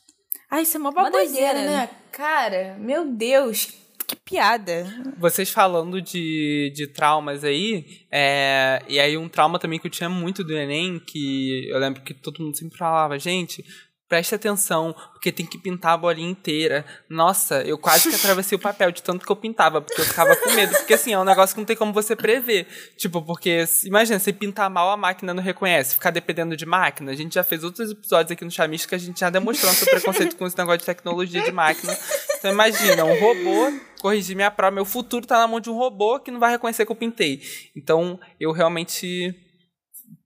Ai, 0.50 0.64
isso 0.64 0.78
é 0.78 0.80
uma 0.80 0.92
baboseira, 0.92 1.26
doideira. 1.26 1.62
né? 1.64 1.90
Cara, 2.12 2.76
meu 2.80 3.06
Deus, 3.06 3.74
que 4.08 4.16
piada. 4.16 4.86
Vocês 5.18 5.50
falando 5.50 6.02
de, 6.02 6.72
de 6.74 6.88
traumas 6.88 7.44
aí, 7.44 8.06
é, 8.12 8.82
e 8.88 9.00
aí 9.00 9.18
um 9.18 9.28
trauma 9.28 9.60
também 9.60 9.80
que 9.80 9.88
eu 9.88 9.92
tinha 9.92 10.10
muito 10.10 10.44
do 10.44 10.56
Enem, 10.56 11.00
que 11.00 11.68
eu 11.70 11.78
lembro 11.80 12.02
que 12.02 12.14
todo 12.14 12.42
mundo 12.44 12.56
sempre 12.58 12.78
falava, 12.78 13.18
gente, 13.20 13.66
preste 14.08 14.36
atenção, 14.36 14.96
porque 15.14 15.32
tem 15.32 15.46
que 15.46 15.58
pintar 15.58 15.94
a 15.94 15.98
bolinha 15.98 16.30
inteira. 16.30 16.86
Nossa, 17.10 17.62
eu 17.64 17.78
quase 17.78 18.10
que 18.10 18.16
atravessei 18.16 18.56
o 18.56 18.62
papel 18.62 18.92
de 18.92 19.02
tanto 19.02 19.26
que 19.26 19.32
eu 19.32 19.36
pintava, 19.36 19.82
porque 19.82 20.00
eu 20.00 20.06
ficava 20.06 20.36
com 20.36 20.52
medo. 20.52 20.76
Porque 20.78 20.94
assim, 20.94 21.12
é 21.14 21.20
um 21.20 21.24
negócio 21.24 21.56
que 21.56 21.60
não 21.62 21.66
tem 21.66 21.76
como 21.76 21.92
você 21.92 22.16
prever. 22.16 22.68
Tipo, 22.98 23.22
porque, 23.22 23.66
se- 23.66 23.88
imagina, 23.88 24.20
você 24.20 24.32
pintar 24.32 24.70
mal, 24.70 24.92
a 24.92 24.98
máquina 24.98 25.34
não 25.34 25.42
reconhece, 25.42 25.96
ficar 25.96 26.12
dependendo 26.12 26.56
de 26.56 26.66
máquina. 26.66 27.12
A 27.12 27.16
gente 27.16 27.34
já 27.34 27.44
fez 27.44 27.64
outros 27.64 27.90
episódios 27.92 28.32
aqui 28.32 28.46
no 28.46 28.52
Chamisto 28.52 28.88
que 28.88 28.96
a 28.96 29.00
gente 29.00 29.20
já 29.20 29.30
demonstrou 29.30 29.72
nosso 29.72 29.86
preconceito 29.86 30.36
com 30.36 30.46
esse 30.46 30.58
negócio 30.58 30.80
de 30.80 30.86
tecnologia 30.86 31.44
de 31.44 31.52
máquina. 31.52 31.98
Então 32.38 32.52
imagina, 32.52 33.04
um 33.04 33.20
robô 33.20 33.74
corrigir 34.02 34.36
minha 34.36 34.52
prova, 34.52 34.70
meu 34.76 34.86
futuro 34.86 35.26
tá 35.26 35.40
na 35.40 35.48
mão 35.48 35.60
de 35.60 35.70
um 35.70 35.74
robô 35.76 36.20
que 36.20 36.30
não 36.30 36.40
vai 36.40 36.52
reconhecer 36.52 36.86
que 36.86 36.92
eu 36.92 36.96
pintei. 36.96 37.42
Então, 37.76 38.20
eu 38.40 38.52
realmente 38.52 39.34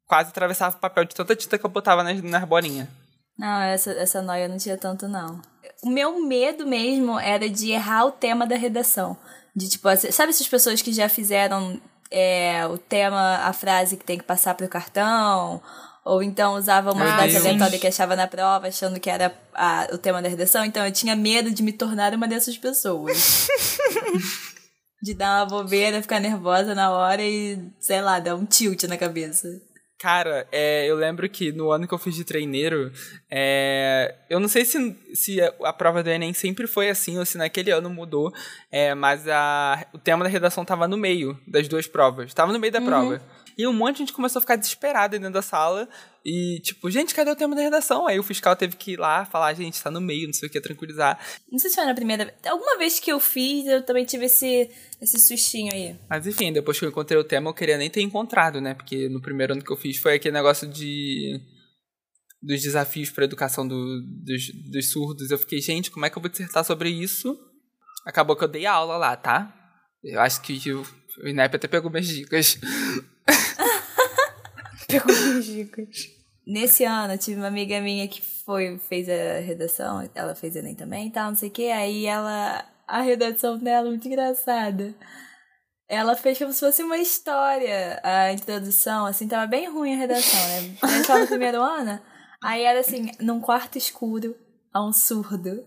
quase 0.06 0.30
atravessava 0.32 0.76
o 0.76 0.80
papel 0.80 1.06
de 1.06 1.16
tanta 1.16 1.34
tinta 1.36 1.58
que 1.58 1.66
eu 1.66 1.70
botava 1.70 2.04
nas, 2.04 2.22
nas 2.22 2.44
bolinhas. 2.44 2.88
Não, 3.40 3.62
essa, 3.62 3.92
essa 3.92 4.22
noia 4.22 4.44
eu 4.44 4.50
não 4.50 4.58
tinha 4.58 4.78
tanto, 4.78 5.08
não. 5.08 5.42
O 5.82 5.90
meu 5.90 6.20
medo 6.26 6.68
mesmo 6.68 7.18
era 7.18 7.50
de 7.50 7.72
errar 7.72 8.06
o 8.06 8.12
tema 8.12 8.46
da 8.46 8.58
redação. 8.58 9.18
De 9.56 9.70
tipo, 9.70 9.88
sabe 10.12 10.30
essas 10.32 10.48
pessoas 10.48 10.82
que 10.82 10.92
já 10.92 11.08
fizeram 11.08 11.80
é, 12.12 12.68
o 12.68 12.78
tema, 12.78 13.38
a 13.38 13.54
frase 13.54 13.96
que 13.96 14.04
tem 14.04 14.18
que 14.18 14.26
passar 14.26 14.56
pro 14.56 14.68
cartão? 14.68 15.62
Ou 16.04 16.22
então 16.22 16.56
usava 16.56 16.92
uma 16.92 17.06
frase 17.16 17.38
aleatória 17.38 17.80
que 17.80 17.88
achava 17.88 18.16
na 18.16 18.28
prova, 18.28 18.68
achando 18.68 19.00
que 19.00 19.10
era 19.10 19.34
a- 19.54 19.88
o 19.94 19.98
tema 19.98 20.22
da 20.22 20.28
redação. 20.28 20.66
Então 20.66 20.86
eu 20.86 20.92
tinha 20.92 21.16
medo 21.16 21.50
de 21.52 21.64
me 21.64 21.72
tornar 21.72 22.14
uma 22.14 22.28
dessas 22.28 22.58
pessoas. 22.58 23.48
de 25.02 25.14
dar 25.14 25.40
uma 25.40 25.46
bobeira, 25.46 26.02
ficar 26.02 26.20
nervosa 26.20 26.76
na 26.76 26.92
hora 26.92 27.22
e, 27.24 27.58
sei 27.80 28.02
lá, 28.02 28.20
dar 28.20 28.36
um 28.36 28.46
tilt 28.46 28.84
na 28.84 28.98
cabeça. 28.98 29.48
Cara, 30.00 30.48
é, 30.50 30.86
eu 30.86 30.96
lembro 30.96 31.28
que 31.28 31.52
no 31.52 31.72
ano 31.72 31.86
que 31.86 31.94
eu 31.94 31.98
fiz 31.98 32.16
de 32.16 32.24
treineiro, 32.24 32.90
é, 33.30 34.16
eu 34.30 34.40
não 34.40 34.48
sei 34.48 34.64
se, 34.64 34.96
se 35.14 35.42
a, 35.42 35.74
prova 35.74 36.02
do 36.02 36.10
Enem 36.10 36.34
sempre 36.34 36.68
foi 36.68 36.90
assim 36.90 37.20
ou 37.20 37.26
se 37.26 37.38
naquele 37.38 37.70
ano 37.70 37.90
mudou, 37.90 38.34
é, 38.72 38.96
mas 38.96 39.28
a, 39.28 39.86
o 39.94 39.98
tema 39.98 40.24
da 40.24 40.30
redação 40.30 40.64
tava 40.64 40.88
no 40.88 40.96
meio 40.96 41.38
das 41.46 41.68
duas 41.68 41.86
provas. 41.86 42.34
Tava 42.34 42.54
no 42.54 42.60
meio 42.60 42.72
da 42.72 42.80
prova. 42.80 43.22
E 43.58 43.68
um 43.68 43.74
monte 43.74 43.96
de 43.96 44.00
gente 44.00 44.14
começou 44.14 44.40
a 44.40 44.42
ficar 44.42 44.56
desesperado 44.56 45.20
dentro 45.20 45.34
da 45.34 45.42
sala. 45.42 45.86
E, 46.26 46.60
tipo, 46.62 46.92
gente, 46.92 47.16
cadê 47.16 47.32
o 47.32 47.36
tema 47.36 47.56
da 47.56 47.62
redação? 47.62 48.06
Aí 48.06 48.20
o 48.20 48.24
fiscal 48.24 48.56
teve 48.56 48.76
que 48.76 48.92
ir 48.92 49.00
lá 49.00 49.26
falar, 49.26 49.54
gente, 49.54 49.82
tá 49.82 49.90
no 49.90 50.02
meio, 50.02 50.28
não 50.28 50.34
sei 50.34 50.50
o 50.50 50.52
que, 50.52 50.60
tranquilizar. 50.60 51.20
Não 51.52 51.58
sei 51.58 51.70
se 51.70 51.76
foi 51.76 51.86
na 51.86 51.96
primeira 51.96 52.26
vez. 52.26 52.38
Alguma 52.46 52.78
vez 52.78 53.00
que 53.00 53.12
eu 53.12 53.20
fiz, 53.20 53.66
eu 53.68 53.84
também 53.84 54.06
tive 54.06 54.26
esse, 54.26 54.70
esse 55.02 55.20
sustinho 55.20 55.74
aí. 55.74 55.96
Mas 56.10 56.28
enfim, 56.28 56.52
depois 56.52 56.78
que 56.78 56.86
eu 56.86 56.90
encontrei 56.90 57.20
o 57.20 57.24
tema, 57.24 57.50
eu 57.50 57.54
queria 57.54 57.78
nem 57.78 57.90
ter 57.90 58.02
encontrado, 58.02 58.60
né? 58.60 58.74
Porque 58.74 59.08
no 59.08 59.22
primeiro 59.22 59.54
ano 59.54 59.64
que 59.64 59.72
eu 59.72 59.78
fiz 59.78 59.98
foi 59.98 60.16
aquele 60.16 60.34
negócio 60.34 60.68
de. 60.68 61.40
dos 62.42 62.62
desafios 62.62 63.10
para 63.10 63.24
a 63.24 63.28
educação 63.28 63.66
do, 63.66 64.02
dos, 64.26 64.52
dos 64.70 64.92
surdos. 64.92 65.32
Eu 65.32 65.38
fiquei, 65.38 65.62
gente, 65.62 65.90
como 65.90 66.06
é 66.06 66.10
que 66.10 66.18
eu 66.18 66.22
vou 66.22 66.30
dissertar 66.30 66.66
sobre 66.66 66.90
isso? 66.90 67.38
Acabou 68.06 68.36
que 68.36 68.44
eu 68.44 68.48
dei 68.48 68.66
aula 68.66 68.98
lá, 68.98 69.16
tá? 69.16 69.56
Eu 70.04 70.20
acho 70.20 70.42
que 70.42 70.72
o, 70.72 70.82
o 71.24 71.28
INEP 71.28 71.56
até 71.56 71.68
pegou 71.68 71.90
minhas 71.90 72.08
dicas. 72.08 72.60
Pegou 74.90 75.14
minhas 75.16 75.46
dicas. 75.46 76.10
Nesse 76.46 76.84
ano, 76.84 77.14
eu 77.14 77.18
tive 77.18 77.40
uma 77.40 77.48
amiga 77.48 77.80
minha 77.80 78.08
que 78.08 78.22
foi, 78.22 78.80
fez 78.80 79.08
a 79.08 79.40
redação, 79.40 80.10
ela 80.16 80.34
fez 80.34 80.56
Enem 80.56 80.74
também 80.74 81.08
e 81.08 81.12
tal, 81.12 81.28
não 81.30 81.36
sei 81.36 81.50
o 81.50 81.52
que, 81.52 81.70
aí 81.70 82.08
ela, 82.08 82.66
a 82.88 83.02
redação 83.02 83.56
dela, 83.60 83.88
muito 83.88 84.08
engraçada. 84.08 84.96
Ela 85.88 86.16
fez 86.16 86.40
como 86.40 86.52
se 86.52 86.60
fosse 86.60 86.82
uma 86.82 86.98
história, 86.98 88.00
a 88.04 88.34
introdução, 88.34 89.06
assim, 89.06 89.28
tava 89.28 89.46
bem 89.46 89.70
ruim 89.70 89.94
a 89.94 89.98
redação, 89.98 90.40
né? 90.48 90.76
A 90.82 90.88
gente 90.88 91.08
tava 91.08 91.20
no 91.20 91.28
primeiro 91.28 91.62
ano, 91.62 92.02
aí 92.44 92.64
era 92.64 92.80
assim, 92.80 93.12
num 93.20 93.40
quarto 93.40 93.78
escuro, 93.78 94.36
há 94.74 94.84
um 94.84 94.92
surdo, 94.92 95.64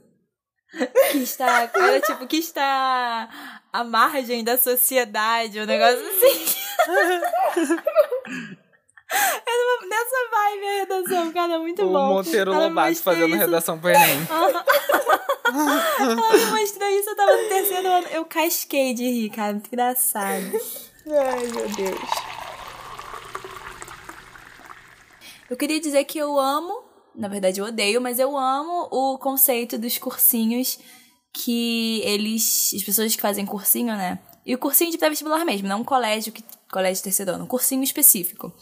que 1.13 1.19
está, 1.19 1.71
era 1.75 2.01
tipo, 2.01 2.27
que 2.27 2.39
está 2.39 3.61
à 3.73 3.85
margem 3.85 4.43
da 4.43 4.59
sociedade, 4.59 5.61
um 5.61 5.67
negócio 5.67 6.01
assim. 6.09 6.57
Uma, 9.13 9.87
nessa 9.89 10.17
vibe 10.31 10.67
a 10.67 10.73
redação, 10.81 11.33
cara, 11.33 11.59
muito 11.59 11.83
o 11.83 11.89
bom. 11.89 12.09
Monteiro 12.15 12.53
Ela 12.53 12.63
me 12.63 12.69
Lobato 12.69 13.03
fazendo 13.03 13.29
isso. 13.29 13.39
redação 13.39 13.79
pro 13.79 13.91
Enem. 13.91 14.27
Ela 15.53 16.33
me 16.33 16.47
mostrou 16.47 16.89
isso, 16.89 17.11
eu 17.11 17.17
tava 17.17 17.37
no 17.37 17.49
terceiro 17.49 17.89
ano. 17.89 18.07
Eu 18.09 18.25
casquei 18.25 18.95
de 18.95 19.05
rir, 19.05 19.31
cara, 19.31 19.53
muito 19.53 19.67
engraçado. 19.67 20.61
Ai, 21.07 21.47
meu 21.47 21.69
Deus. 21.69 22.11
Eu 25.51 25.57
queria 25.57 25.79
dizer 25.81 26.05
que 26.05 26.17
eu 26.19 26.39
amo, 26.39 26.83
na 27.15 27.29
verdade 27.29 27.61
eu 27.61 27.67
odeio, 27.67 28.01
mas 28.01 28.19
eu 28.19 28.37
amo 28.39 28.89
o 28.91 29.19
conceito 29.19 29.77
dos 29.79 29.99
cursinhos 29.99 30.79
que 31.35 32.01
eles. 32.05 32.73
As 32.75 32.83
pessoas 32.83 33.15
que 33.15 33.21
fazem 33.21 33.45
cursinho, 33.45 33.95
né? 33.95 34.19
E 34.47 34.55
o 34.55 34.59
cursinho 34.59 34.91
de 34.91 34.99
pré-vestibular 34.99 35.45
mesmo, 35.45 35.69
não 35.69 35.81
um 35.81 35.85
colégio, 35.85 36.33
que, 36.33 36.43
colégio 36.71 36.97
de 36.97 37.03
terceiro 37.03 37.33
ano, 37.33 37.45
um 37.45 37.47
cursinho 37.47 37.83
específico. 37.85 38.53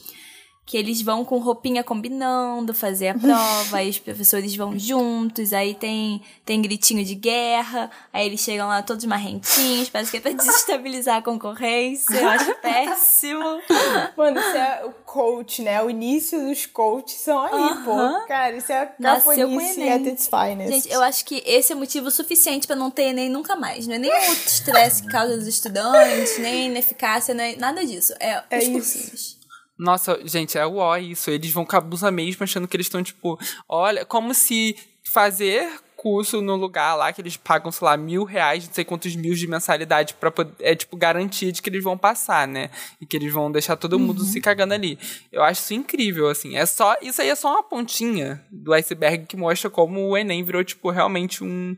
Que 0.67 0.77
eles 0.77 1.03
vão 1.03 1.25
com 1.25 1.39
roupinha 1.39 1.83
combinando, 1.83 2.73
fazer 2.73 3.09
a 3.09 3.15
prova, 3.19 3.77
aí 3.79 3.91
os 3.91 3.99
professores 3.99 4.55
vão 4.55 4.79
juntos, 4.79 5.53
aí 5.53 5.75
tem, 5.75 6.23
tem 6.45 6.63
gritinho 6.63 7.05
de 7.05 7.17
guerra, 7.17 7.91
aí 8.13 8.25
eles 8.27 8.41
chegam 8.41 8.69
lá 8.69 8.81
todos 8.81 9.05
marrentinhos, 9.05 9.89
parece 9.89 10.13
que 10.13 10.19
é 10.19 10.21
pra 10.21 10.31
desestabilizar 10.31 11.17
a 11.17 11.23
concorrência, 11.23 12.15
eu 12.15 12.29
acho 12.29 12.55
péssimo. 12.57 13.61
Mano, 14.17 14.39
isso 14.39 14.57
é 14.57 14.85
o 14.85 14.93
coach, 15.05 15.61
né? 15.63 15.83
O 15.83 15.91
início 15.91 16.39
dos 16.47 16.67
coaches 16.67 17.19
são 17.19 17.41
aí, 17.41 17.53
Aham. 17.53 17.85
pô. 18.21 18.27
Cara, 18.29 18.57
isso 18.57 18.71
é 18.71 18.87
cafonice 18.87 19.89
at 19.89 20.07
its 20.07 20.29
finest. 20.29 20.71
Gente, 20.73 20.93
eu 20.95 21.03
acho 21.03 21.25
que 21.25 21.43
esse 21.45 21.73
é 21.73 21.75
motivo 21.75 22.11
suficiente 22.13 22.69
pra 22.69 22.77
não 22.77 22.93
ter 22.93 23.05
Enem 23.09 23.29
nunca 23.29 23.57
mais. 23.57 23.89
Não 23.89 23.97
é 23.97 23.99
nem 23.99 24.11
o 24.13 24.33
estresse 24.35 25.03
que 25.03 25.09
causa 25.09 25.35
os 25.35 25.49
estudantes, 25.49 26.39
nem 26.39 26.63
a 26.63 26.67
ineficácia, 26.67 27.35
não 27.35 27.43
é 27.43 27.57
nada 27.57 27.85
disso. 27.85 28.15
É, 28.21 28.41
É 28.51 28.59
os 28.59 28.63
isso. 28.65 28.73
cursinhos. 28.73 29.40
Nossa, 29.81 30.21
gente, 30.25 30.59
é 30.59 30.67
o 30.67 30.97
isso. 30.99 31.31
Eles 31.31 31.51
vão 31.51 31.65
com 31.65 31.75
a 31.75 31.81
blusa 31.81 32.11
mesmo, 32.11 32.45
achando 32.45 32.69
que 32.69 32.77
eles 32.77 32.87
estão, 32.87 33.03
tipo, 33.03 33.39
olha, 33.67 34.05
como 34.05 34.35
se 34.35 34.77
fazer 35.11 35.73
curso 35.97 36.41
no 36.41 36.55
lugar 36.55 36.95
lá 36.95 37.13
que 37.13 37.21
eles 37.21 37.37
pagam, 37.37 37.73
sei 37.73 37.85
lá, 37.87 37.97
mil 37.97 38.25
reais, 38.25 38.67
não 38.67 38.73
sei 38.73 38.85
quantos 38.85 39.15
mil 39.17 39.35
de 39.35 39.47
mensalidade 39.47 40.15
poder, 40.15 40.55
é 40.61 40.75
tipo 40.75 40.97
garantia 40.97 41.53
de 41.53 41.61
que 41.61 41.69
eles 41.69 41.85
vão 41.85 41.97
passar, 41.97 42.47
né? 42.47 42.71
E 43.01 43.07
que 43.07 43.17
eles 43.17 43.33
vão 43.33 43.51
deixar 43.51 43.77
todo 43.77 43.99
mundo 43.99 44.23
se 44.25 44.41
cagando 44.41 44.75
ali. 44.75 44.99
Eu 45.33 45.43
acho 45.43 45.63
isso 45.63 45.75
incrível, 45.75 46.29
assim. 46.29 46.57
É 46.57 46.65
só, 46.67 46.97
isso 47.01 47.21
aí 47.21 47.29
é 47.29 47.35
só 47.35 47.51
uma 47.51 47.63
pontinha 47.63 48.43
do 48.51 48.73
iceberg 48.75 49.27
que 49.27 49.37
mostra 49.37 49.71
como 49.71 50.09
o 50.09 50.17
Enem 50.17 50.45
virou, 50.45 50.63
tipo, 50.63 50.91
realmente 50.91 51.43
um, 51.43 51.75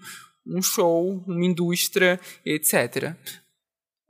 um 0.46 0.60
show, 0.60 1.22
uma 1.26 1.44
indústria, 1.44 2.20
etc. 2.44 3.16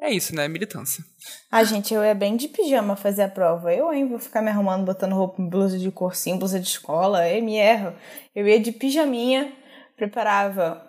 É 0.03 0.11
isso, 0.11 0.35
né? 0.35 0.49
Militância. 0.49 1.05
Ah, 1.49 1.63
gente, 1.63 1.95
eu 1.95 2.05
ia 2.05 2.13
bem 2.13 2.37
de 2.37 2.49
pijama 2.49 2.97
fazer 2.97 3.23
a 3.23 3.29
prova. 3.29 3.73
Eu, 3.73 3.93
hein, 3.93 4.09
vou 4.09 4.19
ficar 4.19 4.43
me 4.43 4.51
arrumando, 4.51 4.85
botando 4.85 5.15
roupa, 5.15 5.41
blusa 5.41 5.79
de 5.79 5.93
cursinho, 5.93 6.39
blusa 6.39 6.59
de 6.59 6.67
escola, 6.67 7.29
eu 7.29 7.41
me 7.41 7.57
erro. 7.57 7.95
Eu 8.35 8.49
ia 8.49 8.59
de 8.59 8.73
pijaminha, 8.73 9.53
preparava 9.97 10.85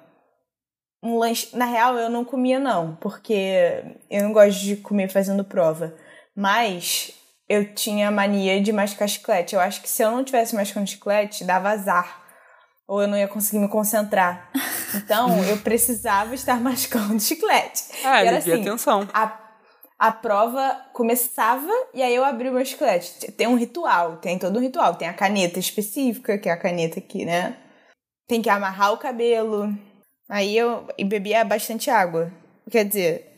um 1.03 1.19
lanche. 1.19 1.55
Na 1.55 1.65
real, 1.65 1.95
eu 1.95 2.09
não 2.09 2.25
comia, 2.25 2.59
não, 2.59 2.95
porque 2.95 3.83
eu 4.09 4.23
não 4.23 4.33
gosto 4.33 4.59
de 4.59 4.77
comer 4.77 5.07
fazendo 5.09 5.43
prova. 5.43 5.93
Mas 6.35 7.13
eu 7.47 7.71
tinha 7.75 8.09
mania 8.09 8.59
de 8.59 8.73
mascar 8.73 9.07
chiclete. 9.07 9.53
Eu 9.53 9.61
acho 9.61 9.79
que 9.79 9.89
se 9.89 10.01
eu 10.01 10.09
não 10.09 10.23
tivesse 10.23 10.55
mascando 10.55 10.89
chiclete, 10.89 11.43
dava 11.43 11.69
azar. 11.69 12.22
Ou 12.87 13.01
eu 13.01 13.07
não 13.07 13.17
ia 13.17 13.27
conseguir 13.27 13.59
me 13.59 13.67
concentrar. 13.69 14.51
Então, 14.95 15.43
eu 15.45 15.57
precisava 15.57 16.35
estar 16.35 16.59
mascando 16.59 17.19
chiclete. 17.19 17.83
Ah, 18.03 18.23
E 18.23 18.27
era 18.27 18.37
assim, 18.37 18.61
atenção. 18.61 19.07
a, 19.13 19.39
a 19.97 20.11
prova 20.11 20.75
começava 20.93 21.71
e 21.93 22.01
aí 22.03 22.13
eu 22.13 22.25
abri 22.25 22.49
o 22.49 22.53
meu 22.53 22.65
chiclete. 22.65 23.31
Tem 23.31 23.47
um 23.47 23.55
ritual, 23.55 24.17
tem 24.17 24.37
todo 24.37 24.57
um 24.57 24.61
ritual. 24.61 24.95
Tem 24.95 25.07
a 25.07 25.13
caneta 25.13 25.59
específica, 25.59 26.37
que 26.37 26.49
é 26.49 26.51
a 26.51 26.57
caneta 26.59 26.99
aqui, 26.99 27.25
né? 27.25 27.57
Tem 28.27 28.41
que 28.41 28.49
amarrar 28.49 28.93
o 28.93 28.97
cabelo. 28.97 29.73
Aí 30.29 30.57
eu 30.57 30.87
e 30.97 31.05
bebia 31.05 31.43
bastante 31.45 31.89
água. 31.89 32.31
Quer 32.69 32.85
dizer, 32.85 33.29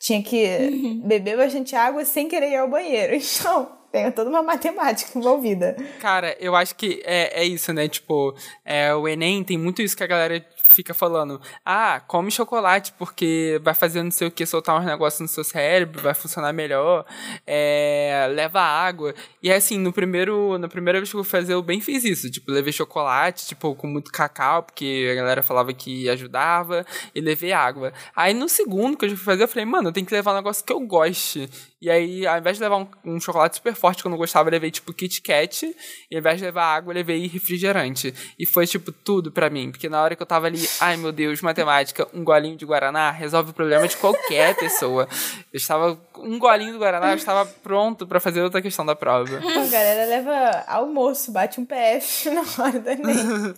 tinha 0.00 0.22
que 0.22 1.00
beber 1.04 1.36
bastante 1.36 1.76
água 1.76 2.04
sem 2.04 2.28
querer 2.28 2.50
ir 2.50 2.56
ao 2.56 2.68
banheiro. 2.68 3.14
Então, 3.40 3.77
tem 3.90 4.10
toda 4.12 4.28
uma 4.28 4.42
matemática 4.42 5.18
envolvida. 5.18 5.76
Cara, 6.00 6.36
eu 6.38 6.54
acho 6.54 6.74
que 6.74 7.02
é, 7.04 7.42
é 7.42 7.44
isso, 7.44 7.72
né? 7.72 7.88
Tipo, 7.88 8.34
é, 8.64 8.94
o 8.94 9.08
Enem 9.08 9.42
tem 9.42 9.56
muito 9.56 9.80
isso 9.82 9.96
que 9.96 10.04
a 10.04 10.06
galera 10.06 10.44
fica 10.68 10.94
falando. 10.94 11.40
Ah, 11.64 12.00
come 12.06 12.30
chocolate 12.30 12.92
porque 12.98 13.60
vai 13.62 13.74
fazer 13.74 14.02
não 14.02 14.10
sei 14.10 14.28
o 14.28 14.30
que, 14.30 14.44
soltar 14.46 14.78
uns 14.78 14.84
negócios 14.84 15.20
no 15.20 15.28
seu 15.28 15.42
cérebro, 15.42 16.02
vai 16.02 16.14
funcionar 16.14 16.52
melhor. 16.52 17.04
É, 17.46 18.28
leva 18.32 18.60
água. 18.60 19.14
E 19.42 19.50
assim, 19.50 19.78
no 19.78 19.92
primeiro, 19.92 20.58
na 20.58 20.68
primeira 20.68 20.98
vez 20.98 21.10
que 21.10 21.16
eu 21.16 21.24
fui 21.24 21.30
fazer, 21.30 21.54
eu 21.54 21.62
bem 21.62 21.80
fiz 21.80 22.04
isso. 22.04 22.30
Tipo, 22.30 22.52
levei 22.52 22.72
chocolate, 22.72 23.46
tipo, 23.46 23.74
com 23.74 23.86
muito 23.86 24.12
cacau, 24.12 24.62
porque 24.62 25.08
a 25.10 25.14
galera 25.14 25.42
falava 25.42 25.72
que 25.72 26.08
ajudava, 26.08 26.84
e 27.14 27.20
levei 27.20 27.52
água. 27.52 27.92
Aí 28.14 28.34
no 28.34 28.48
segundo 28.48 28.96
que 28.96 29.06
eu 29.06 29.10
fui 29.10 29.18
fazer, 29.18 29.44
eu 29.44 29.48
falei, 29.48 29.64
mano, 29.64 29.88
eu 29.88 29.92
tenho 29.92 30.06
que 30.06 30.14
levar 30.14 30.32
um 30.32 30.36
negócio 30.36 30.64
que 30.64 30.72
eu 30.72 30.80
goste. 30.80 31.48
E 31.80 31.88
aí, 31.88 32.26
ao 32.26 32.38
invés 32.38 32.56
de 32.56 32.62
levar 32.62 32.76
um, 32.76 32.88
um 33.04 33.20
chocolate 33.20 33.56
super 33.56 33.72
forte 33.72 34.02
que 34.02 34.08
eu 34.08 34.10
não 34.10 34.18
gostava, 34.18 34.48
eu 34.48 34.52
levei, 34.52 34.70
tipo, 34.70 34.92
Kit 34.92 35.22
Kat. 35.22 35.64
E 36.10 36.16
ao 36.16 36.18
invés 36.18 36.38
de 36.38 36.44
levar 36.44 36.64
água, 36.64 36.90
eu 36.90 36.96
levei 36.96 37.26
refrigerante. 37.28 38.12
E 38.36 38.44
foi, 38.44 38.66
tipo, 38.66 38.90
tudo 38.90 39.30
pra 39.30 39.48
mim. 39.48 39.70
Porque 39.70 39.88
na 39.88 40.02
hora 40.02 40.16
que 40.16 40.22
eu 40.22 40.26
tava 40.26 40.46
ali, 40.46 40.57
ai 40.80 40.96
meu 40.96 41.12
Deus, 41.12 41.40
matemática, 41.42 42.06
um 42.14 42.24
golinho 42.24 42.56
de 42.56 42.64
Guaraná 42.64 43.10
resolve 43.10 43.50
o 43.50 43.54
problema 43.54 43.86
de 43.86 43.96
qualquer 43.96 44.56
pessoa. 44.56 45.08
Eu 45.52 45.56
estava, 45.56 45.98
um 46.16 46.38
golinho 46.38 46.72
do 46.72 46.78
Guaraná, 46.78 47.10
eu 47.10 47.16
estava 47.16 47.44
pronto 47.44 48.06
pra 48.06 48.20
fazer 48.20 48.42
outra 48.42 48.62
questão 48.62 48.84
da 48.84 48.96
prova. 48.96 49.38
A 49.38 49.66
galera 49.66 50.04
leva 50.04 50.64
almoço, 50.66 51.32
bate 51.32 51.60
um 51.60 51.64
PF 51.64 52.30
na 52.30 52.42
hora 52.58 52.78
do 52.78 52.88
Enem. 52.88 53.54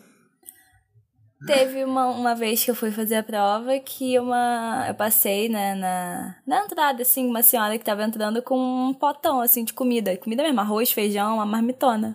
Teve 1.46 1.84
uma, 1.84 2.08
uma 2.08 2.34
vez 2.34 2.62
que 2.62 2.70
eu 2.70 2.74
fui 2.74 2.90
fazer 2.90 3.16
a 3.16 3.22
prova 3.22 3.78
que 3.78 4.18
uma. 4.18 4.84
Eu 4.86 4.94
passei, 4.94 5.48
né, 5.48 5.74
na, 5.74 6.36
na 6.46 6.64
entrada, 6.64 7.00
assim, 7.00 7.26
uma 7.26 7.42
senhora 7.42 7.78
que 7.78 7.84
tava 7.84 8.04
entrando 8.04 8.42
com 8.42 8.58
um 8.58 8.92
potão, 8.92 9.40
assim, 9.40 9.64
de 9.64 9.72
comida. 9.72 10.14
Comida 10.18 10.42
mesmo, 10.42 10.60
arroz, 10.60 10.92
feijão, 10.92 11.36
uma 11.36 11.46
marmitona. 11.46 12.14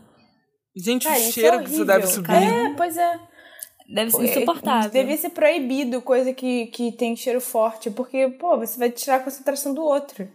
Gente, 0.76 1.06
Cara, 1.08 1.18
o 1.18 1.22
isso 1.22 1.32
cheiro 1.32 1.56
é 1.56 1.64
que 1.64 1.72
isso 1.72 1.86
deve 1.86 2.06
subir. 2.06 2.34
É, 2.34 2.74
pois 2.76 2.98
é. 2.98 3.20
Deve 3.88 4.12
ser 4.12 4.24
insuportável. 4.24 4.90
Devia 4.90 5.18
ser 5.18 5.30
proibido 5.30 6.02
coisa 6.02 6.34
que, 6.34 6.68
que 6.68 6.92
tem 6.92 7.16
cheiro 7.16 7.40
forte, 7.40 7.92
porque, 7.92 8.28
pô, 8.30 8.58
você 8.58 8.78
vai 8.80 8.90
tirar 8.90 9.18
a 9.18 9.20
concentração 9.20 9.74
do 9.74 9.84
outro. 9.84 10.28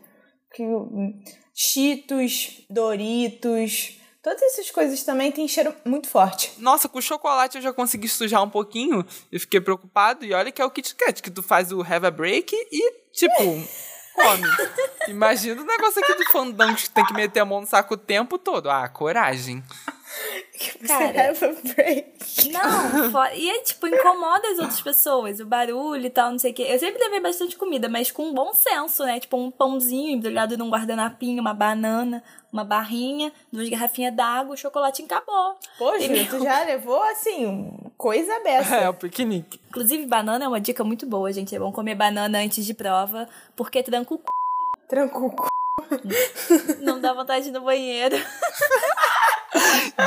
Que, 0.55 0.63
hum, 0.63 1.21
Cheetos, 1.55 2.65
Doritos, 2.71 3.99
todas 4.23 4.41
essas 4.43 4.71
coisas 4.71 5.03
também 5.03 5.33
têm 5.33 5.49
cheiro 5.49 5.75
muito 5.85 6.09
forte. 6.09 6.53
Nossa, 6.59 6.89
com 6.89 7.01
chocolate 7.01 7.57
eu 7.57 7.63
já 7.63 7.73
consegui 7.73 8.09
sujar 8.09 8.43
um 8.43 8.51
pouquinho. 8.51 9.05
Eu 9.31 9.41
fiquei 9.41 9.61
preocupado. 9.61 10.25
E 10.25 10.33
olha 10.33 10.53
que 10.53 10.63
é 10.63 10.65
o 10.65 10.71
Kit 10.71 10.95
Kat, 10.95 11.23
que 11.23 11.31
tu 11.31 11.43
faz 11.43 11.73
o 11.73 11.83
have 11.83 12.07
a 12.07 12.11
break 12.11 12.55
e, 12.55 12.93
tipo, 13.13 13.35
come. 14.15 14.45
Imagina 15.09 15.61
o 15.61 15.65
negócio 15.65 16.03
aqui 16.03 16.15
do 16.15 16.31
fandango 16.31 16.77
que 16.77 16.91
tem 16.91 17.05
que 17.05 17.15
meter 17.15 17.41
a 17.41 17.45
mão 17.45 17.61
no 17.61 17.67
saco 17.67 17.95
o 17.95 17.99
tempo 17.99 18.39
todo. 18.39 18.71
Ah, 18.71 18.89
coragem. 18.89 19.63
Cara. 20.87 21.35
Você 21.35 21.45
have 21.45 21.45
a 21.45 21.73
break. 21.75 22.53
Não, 22.53 23.11
fora- 23.11 23.35
e 23.35 23.51
aí, 23.51 23.63
tipo, 23.63 23.87
incomoda 23.87 24.47
as 24.49 24.59
outras 24.59 24.81
pessoas, 24.81 25.41
o 25.41 25.47
barulho 25.47 26.05
e 26.05 26.11
tal, 26.11 26.31
não 26.33 26.39
sei 26.39 26.51
o 26.53 26.55
quê. 26.55 26.67
Eu 26.69 26.79
sempre 26.79 27.03
levei 27.03 27.19
bastante 27.21 27.57
comida, 27.57 27.89
mas 27.89 28.11
com 28.11 28.35
bom 28.35 28.53
senso, 28.53 29.03
né? 29.05 29.19
Tipo, 29.19 29.39
um 29.39 29.51
pãozinho 29.51 30.11
embrulhado 30.11 30.59
num 30.59 30.69
guardanapinho, 30.69 31.41
uma 31.41 31.55
banana, 31.55 32.23
uma 32.53 32.63
barrinha, 32.63 33.33
duas 33.51 33.69
garrafinhas 33.71 34.15
d'água, 34.15 34.55
o 34.55 34.59
chocolate 34.59 35.03
acabou. 35.03 35.57
Pô, 35.79 35.99
Júlia, 35.99 36.27
tu 36.29 36.43
já 36.43 36.63
levou, 36.65 37.03
assim, 37.05 37.73
coisa 37.97 38.33
É, 38.33 38.41
beça. 38.41 38.91
o 38.91 38.95
piquenique. 38.95 39.59
Inclusive, 39.71 40.05
banana 40.07 40.45
é 40.45 40.49
uma 40.49 40.61
dica 40.61 40.85
muito 40.85 41.07
boa, 41.07 41.33
gente. 41.33 41.55
É 41.55 41.59
bom 41.59 41.73
comer 41.73 41.95
banana 41.95 42.39
antes 42.39 42.67
de 42.67 42.75
prova, 42.75 43.27
porque 43.57 43.83
tranca 43.83 44.13
o 44.15 44.19
c... 44.19 44.23
Tranco 44.89 45.27
o 45.27 45.31
cu. 45.31 45.47
não 46.81 47.01
dá 47.01 47.15
vontade 47.15 47.51
no 47.51 47.63
banheiro. 47.63 48.17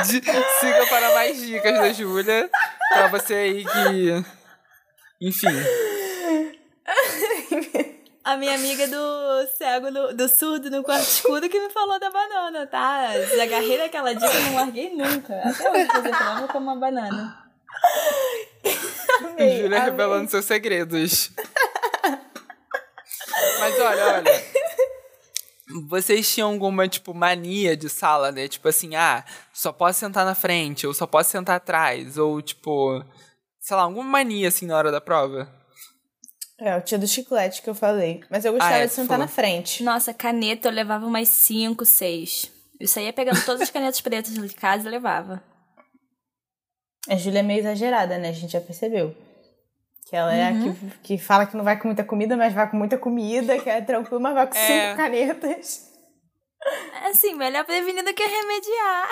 Siga 0.04 0.86
para 0.88 1.14
mais 1.14 1.38
dicas 1.40 1.74
da 1.78 1.92
Júlia. 1.92 2.50
Pra 2.92 3.08
você 3.08 3.34
aí 3.34 3.64
que. 3.64 4.24
Enfim. 5.20 5.48
A 8.24 8.36
minha 8.38 8.54
amiga 8.54 8.86
do 8.88 9.46
cego, 9.58 9.90
no- 9.90 10.14
do 10.14 10.28
surdo 10.28 10.70
no 10.70 10.82
quarto 10.82 11.02
escuro 11.02 11.46
que 11.48 11.60
me 11.60 11.68
falou 11.70 11.98
da 12.00 12.10
banana, 12.10 12.66
tá? 12.66 13.08
Se 13.28 13.38
agarrei 13.40 13.76
naquela 13.78 14.14
dica, 14.14 14.32
não 14.46 14.54
larguei 14.54 14.94
nunca. 14.94 15.40
Até 15.44 15.70
hoje, 15.70 15.86
por 15.86 15.96
exemplo, 15.98 16.20
eu 16.22 16.28
amo 16.30 16.48
como 16.48 16.70
uma 16.70 16.76
banana. 16.80 17.38
Júlia 19.60 19.80
revelando 19.84 20.30
seus 20.30 20.44
segredos. 20.46 21.30
Mas 23.60 23.78
olha, 23.80 24.06
olha. 24.14 24.43
Vocês 25.88 26.32
tinham 26.32 26.50
alguma, 26.52 26.86
tipo, 26.88 27.12
mania 27.12 27.76
de 27.76 27.88
sala, 27.88 28.30
né? 28.30 28.46
Tipo 28.48 28.68
assim, 28.68 28.94
ah, 28.94 29.24
só 29.52 29.72
posso 29.72 29.98
sentar 30.00 30.24
na 30.24 30.34
frente, 30.34 30.86
ou 30.86 30.94
só 30.94 31.06
posso 31.06 31.30
sentar 31.30 31.56
atrás, 31.56 32.16
ou 32.16 32.40
tipo, 32.40 33.04
sei 33.60 33.76
lá, 33.76 33.82
alguma 33.82 34.04
mania 34.04 34.48
assim 34.48 34.66
na 34.66 34.76
hora 34.76 34.92
da 34.92 35.00
prova? 35.00 35.48
É, 36.60 36.76
o 36.76 36.80
tio 36.80 36.98
do 36.98 37.06
chiclete 37.08 37.60
que 37.60 37.68
eu 37.68 37.74
falei. 37.74 38.22
Mas 38.30 38.44
eu 38.44 38.52
gostava 38.52 38.74
Ah, 38.74 38.78
é, 38.78 38.86
de 38.86 38.92
sentar 38.92 39.16
falou. 39.18 39.24
na 39.26 39.28
frente. 39.28 39.82
Nossa, 39.82 40.14
caneta 40.14 40.68
eu 40.68 40.72
levava 40.72 41.04
umas 41.04 41.28
5, 41.28 41.84
6. 41.84 42.50
Eu 42.78 42.86
saía 42.86 43.12
pegando 43.12 43.44
todas 43.44 43.62
as 43.62 43.70
canetas 43.70 44.00
pretas 44.00 44.32
de 44.34 44.48
casa 44.54 44.86
e 44.86 44.90
levava. 44.90 45.42
A 47.08 47.16
Júlia 47.16 47.40
é 47.40 47.42
meio 47.42 47.58
exagerada, 47.60 48.16
né? 48.18 48.28
A 48.28 48.32
gente 48.32 48.52
já 48.52 48.60
percebeu. 48.60 49.14
Que 50.08 50.14
ela 50.16 50.34
é 50.34 50.48
a 50.48 50.50
Uhum. 50.52 50.74
que, 50.74 51.16
que 51.16 51.18
fala 51.18 51.46
que 51.46 51.56
não 51.56 51.64
vai 51.64 51.78
com 51.78 51.88
muita 51.88 52.04
comida, 52.04 52.36
mas 52.36 52.52
vai 52.52 52.70
com 52.70 52.76
muita 52.76 52.98
comida, 52.98 53.58
que 53.58 53.68
é 53.70 53.80
tranquilo, 53.80 54.20
mas 54.20 54.34
vai 54.34 54.46
com 54.46 54.56
É. 54.56 54.66
cinco 54.66 54.96
canetas. 54.96 55.90
Assim, 57.10 57.34
melhor 57.34 57.64
prevenir 57.64 58.04
do 58.04 58.12
que 58.14 58.22
remediar. 58.26 59.08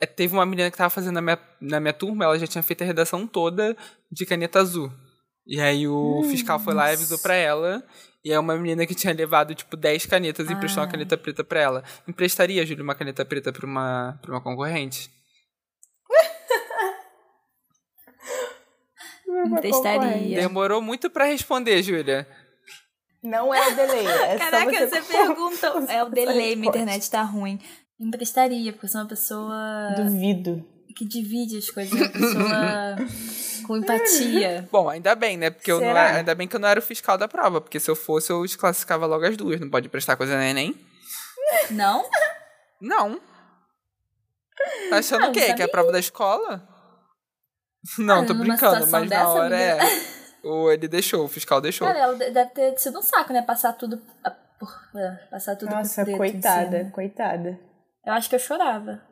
É, 0.00 0.06
Teve 0.06 0.32
uma 0.34 0.46
menina 0.46 0.70
que 0.70 0.76
tava 0.76 0.90
fazendo 0.90 1.14
na 1.14 1.20
minha, 1.20 1.38
na 1.60 1.80
minha 1.80 1.92
turma, 1.92 2.24
ela 2.24 2.38
já 2.38 2.46
tinha 2.46 2.62
feito 2.62 2.82
a 2.82 2.86
redação 2.86 3.26
toda 3.26 3.76
de 4.10 4.24
caneta 4.26 4.60
azul. 4.60 4.90
E 5.46 5.60
aí 5.60 5.86
o 5.88 6.22
fiscal 6.30 6.58
foi 6.60 6.74
lá 6.74 6.90
e 6.90 6.94
avisou 6.94 7.18
pra 7.18 7.34
ela. 7.34 7.82
E 8.24 8.32
é 8.32 8.38
uma 8.38 8.54
menina 8.56 8.86
que 8.86 8.94
tinha 8.94 9.12
levado, 9.14 9.54
tipo, 9.54 9.76
10 9.76 10.04
canetas 10.06 10.48
e 10.48 10.52
emprestou 10.52 10.82
uma 10.82 10.88
caneta 10.90 11.16
preta 11.16 11.42
pra 11.42 11.60
ela. 11.60 11.84
Emprestaria, 12.06 12.64
Júlia, 12.66 12.84
uma 12.84 12.94
caneta 12.94 13.24
preta 13.24 13.50
pra 13.52 13.66
uma, 13.66 14.18
pra 14.22 14.30
uma 14.32 14.40
concorrente? 14.42 15.10
Emprestaria. 19.46 20.40
Demorou 20.40 20.80
muito 20.82 21.08
pra 21.10 21.24
responder, 21.24 21.82
Júlia. 21.82 22.26
Não 23.22 23.52
é 23.54 23.68
o 23.68 23.74
delay. 23.76 24.06
É 24.06 24.32
só 24.38 24.44
Caraca, 24.50 24.70
você, 24.70 24.86
você 24.88 25.02
pergunta. 25.02 25.72
É 25.92 26.02
o 26.02 26.08
delay, 26.08 26.56
minha 26.56 26.68
internet 26.70 27.10
tá 27.10 27.22
ruim. 27.22 27.60
Emprestaria, 27.98 28.72
porque 28.72 28.86
eu 28.86 28.90
sou 28.90 29.00
uma 29.02 29.06
pessoa 29.08 29.94
Duvido. 29.96 30.66
que 30.96 31.04
divide 31.04 31.58
as 31.58 31.68
coisas, 31.68 31.92
uma 31.92 32.08
pessoa 32.08 32.96
com 33.66 33.76
empatia. 33.76 34.66
Bom, 34.72 34.88
ainda 34.88 35.14
bem, 35.14 35.36
né? 35.36 35.50
Porque 35.50 35.70
eu 35.70 35.78
não 35.80 35.86
Será? 35.88 36.08
era- 36.08 36.18
ainda 36.18 36.34
bem 36.34 36.48
que 36.48 36.56
eu 36.56 36.60
não 36.60 36.68
era 36.68 36.80
o 36.80 36.82
fiscal 36.82 37.18
da 37.18 37.28
prova. 37.28 37.60
Porque 37.60 37.78
se 37.78 37.90
eu 37.90 37.94
fosse, 37.96 38.32
eu 38.32 38.40
desclassificava 38.42 39.04
logo 39.04 39.26
as 39.26 39.36
duas. 39.36 39.60
Não 39.60 39.68
pode 39.68 39.88
prestar 39.90 40.16
coisa 40.16 40.34
no 40.34 40.42
Enem? 40.42 40.74
Não? 41.72 42.08
Não. 42.80 43.20
Tá 44.88 44.96
achando 44.98 45.24
Ah, 45.26 45.28
o 45.28 45.32
quê? 45.32 45.48
não 45.48 45.56
Que 45.56 45.62
é 45.62 45.64
a 45.66 45.68
prova 45.68 45.92
da 45.92 45.98
escola? 45.98 46.66
Não, 47.98 48.22
Ah, 48.22 48.26
tô 48.26 48.34
brincando, 48.34 48.86
mas 48.86 48.90
na 48.90 49.00
dessa, 49.08 49.28
hora 49.28 49.58
é. 49.58 49.80
amiga. 49.80 49.96
Ou 50.42 50.72
ele 50.72 50.88
deixou, 50.88 51.24
o 51.24 51.28
fiscal 51.28 51.60
deixou. 51.60 51.86
Cara, 51.86 52.12
deve 52.14 52.50
ter 52.50 52.78
sido 52.78 52.98
um 52.98 53.02
saco, 53.02 53.32
né? 53.32 53.42
Passar 53.42 53.72
tudo. 53.74 53.98
por- 54.58 54.98
é, 55.00 55.10
Passar 55.30 55.56
tudo 55.56 55.70
Nossa, 55.70 56.04
coitada, 56.04 56.78
cima. 56.78 56.90
coitada. 56.90 57.60
Eu 58.04 58.12
acho 58.14 58.28
que 58.28 58.34
eu 58.34 58.38
chorava. 58.40 59.02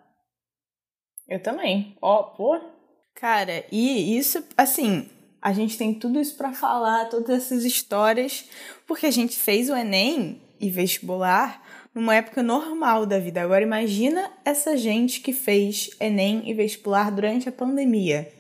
Eu 1.29 1.43
também. 1.43 1.97
Ó, 2.01 2.23
pô. 2.23 2.59
Cara, 3.15 3.65
e 3.71 4.17
isso, 4.17 4.43
assim, 4.57 5.09
a 5.43 5.53
gente 5.53 5.77
tem 5.77 5.93
tudo 5.93 6.21
isso 6.21 6.37
pra 6.37 6.53
falar, 6.53 7.07
todas 7.07 7.31
essas 7.37 7.65
histórias, 7.65 8.45
porque 8.87 9.07
a 9.07 9.11
gente 9.11 9.37
fez 9.39 9.69
o 9.69 9.77
Enem 9.77 10.41
e 10.61 10.71
vestibular 10.71 11.63
numa 11.95 12.15
época 12.15 12.43
normal 12.43 13.05
da 13.05 13.19
vida. 13.19 13.43
Agora 13.43 13.63
imagina 13.63 14.31
essa 14.45 14.77
gente 14.77 15.21
que 15.21 15.33
fez 15.33 15.91
Enem 16.01 16.49
e 16.49 16.55
vestibular 16.55 17.11
durante 17.11 17.49
a 17.49 17.53
pandemia. 17.53 18.33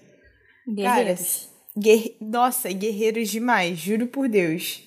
Guerreiros. 0.68 1.48
Guerre... 1.78 2.16
Nossa, 2.20 2.70
guerreiros 2.70 3.28
demais, 3.28 3.78
juro 3.78 4.06
por 4.06 4.28
Deus. 4.28 4.82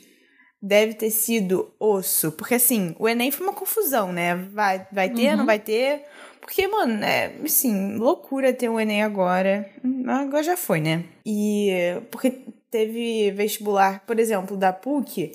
Deve 0.62 0.94
ter 0.94 1.10
sido 1.10 1.72
osso. 1.80 2.32
Porque 2.34 2.56
assim, 2.56 2.96
o 3.00 3.10
Enem 3.10 3.32
foi 3.32 3.48
uma 3.48 3.56
confusão, 3.56 4.12
né? 4.14 4.36
Vai, 4.36 4.86
vai 4.92 5.10
ter, 5.10 5.36
não 5.36 5.46
vai 5.46 5.58
ter. 5.58 6.04
Porque, 6.40 6.68
mano, 6.68 7.04
é 7.04 7.34
assim, 7.44 7.96
loucura 7.96 8.54
ter 8.54 8.70
o 8.70 8.80
Enem 8.80 9.02
agora. 9.02 9.70
Agora 10.08 10.44
já 10.44 10.58
foi, 10.58 10.80
né? 10.82 11.04
E 11.26 11.70
porque 12.12 12.42
teve 12.70 13.32
vestibular, 13.32 14.04
por 14.06 14.20
exemplo, 14.20 14.56
da 14.56 14.72
PUC, 14.72 15.32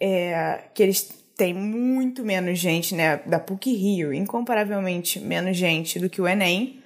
é, 0.00 0.64
que 0.74 0.82
eles 0.82 1.02
têm 1.36 1.54
muito 1.54 2.24
menos 2.24 2.58
gente, 2.58 2.94
né? 2.94 3.18
Da 3.26 3.38
PUC 3.38 3.72
Rio, 3.72 4.12
incomparavelmente 4.12 5.20
menos 5.20 5.56
gente 5.56 5.98
do 5.98 6.10
que 6.10 6.20
o 6.20 6.26
Enem. 6.26 6.82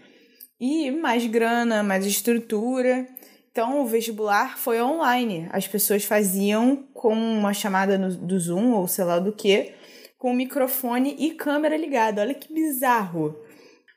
E 0.64 0.92
mais 0.92 1.27
grana, 1.27 1.83
mais 1.83 2.07
estrutura. 2.07 3.05
Então, 3.51 3.83
o 3.83 3.87
vestibular 3.87 4.57
foi 4.57 4.81
online. 4.81 5.48
As 5.51 5.66
pessoas 5.66 6.05
faziam 6.05 6.77
com 6.94 7.12
uma 7.14 7.53
chamada 7.53 7.98
no- 7.98 8.14
do 8.16 8.38
Zoom 8.38 8.72
ou 8.75 8.87
sei 8.87 9.05
lá 9.05 9.18
do 9.18 9.33
que, 9.33 9.72
com 10.16 10.33
microfone 10.33 11.16
e 11.18 11.33
câmera 11.33 11.77
ligada. 11.77 12.20
Olha 12.22 12.33
que 12.33 12.55
bizarro. 12.55 13.37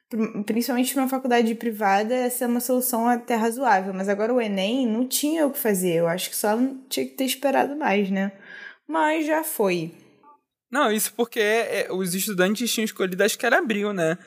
Pri- 0.09 0.43
Principalmente 0.43 0.95
numa 0.95 1.07
faculdade 1.07 1.53
privada, 1.53 2.15
essa 2.15 2.45
é 2.45 2.47
uma 2.47 2.59
solução 2.59 3.07
até 3.07 3.35
razoável. 3.35 3.93
Mas 3.93 4.09
agora 4.09 4.33
o 4.33 4.41
Enem 4.41 4.87
não 4.87 5.07
tinha 5.07 5.45
o 5.45 5.51
que 5.51 5.59
fazer. 5.59 5.93
Eu 5.97 6.07
acho 6.07 6.31
que 6.31 6.35
só 6.35 6.57
tinha 6.89 7.05
que 7.05 7.13
ter 7.13 7.25
esperado 7.25 7.75
mais, 7.75 8.09
né? 8.09 8.31
Mas 8.87 9.27
já 9.27 9.43
foi. 9.43 9.91
Não, 10.71 10.91
isso 10.91 11.13
porque 11.15 11.39
é, 11.39 11.87
os 11.91 12.15
estudantes 12.15 12.73
tinham 12.73 12.85
escolhido, 12.85 13.23
acho 13.23 13.37
que 13.37 13.45
era 13.45 13.59
abril, 13.59 13.93
né? 13.93 14.17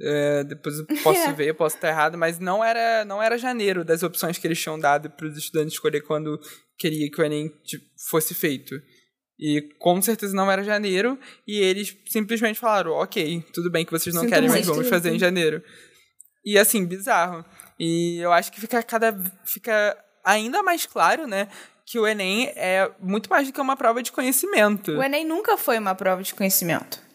É, 0.00 0.44
depois 0.44 0.78
eu 0.78 0.86
posso 1.02 1.34
ver, 1.34 1.48
eu 1.48 1.54
posso 1.54 1.76
estar 1.76 1.88
errado, 1.88 2.18
mas 2.18 2.38
não 2.38 2.62
era, 2.62 3.04
não 3.04 3.22
era 3.22 3.38
janeiro 3.38 3.84
das 3.84 4.02
opções 4.02 4.38
que 4.38 4.46
eles 4.46 4.60
tinham 4.60 4.78
dado 4.78 5.10
para 5.10 5.26
os 5.26 5.36
estudantes 5.36 5.74
escolher 5.74 6.02
quando 6.02 6.40
queria 6.78 7.10
que 7.10 7.20
o 7.20 7.24
Enem 7.24 7.48
tipo, 7.64 7.84
fosse 8.10 8.34
feito. 8.34 8.74
E 9.38 9.60
com 9.78 10.00
certeza 10.00 10.34
não 10.34 10.50
era 10.50 10.64
janeiro, 10.64 11.18
e 11.46 11.58
eles 11.58 11.94
simplesmente 12.06 12.58
falaram: 12.58 12.92
ok, 12.92 13.44
tudo 13.52 13.70
bem 13.70 13.84
que 13.84 13.92
vocês 13.92 14.14
não 14.14 14.22
Sinto 14.22 14.32
querem, 14.32 14.48
mas 14.48 14.66
vamos 14.66 14.88
fazer 14.88 15.12
em 15.12 15.18
janeiro. 15.18 15.62
E 16.44 16.58
assim, 16.58 16.86
bizarro. 16.86 17.44
E 17.78 18.18
eu 18.18 18.32
acho 18.32 18.50
que 18.50 18.60
fica 18.60 18.82
cada. 18.82 19.14
fica 19.44 19.96
ainda 20.24 20.62
mais 20.62 20.86
claro, 20.86 21.26
né? 21.26 21.48
Que 21.84 21.98
o 21.98 22.06
Enem 22.06 22.46
é 22.56 22.90
muito 22.98 23.28
mais 23.28 23.46
do 23.46 23.52
que 23.52 23.60
uma 23.60 23.76
prova 23.76 24.02
de 24.02 24.10
conhecimento. 24.10 24.92
O 24.92 25.02
Enem 25.02 25.24
nunca 25.24 25.56
foi 25.58 25.78
uma 25.78 25.94
prova 25.94 26.22
de 26.22 26.34
conhecimento. 26.34 27.05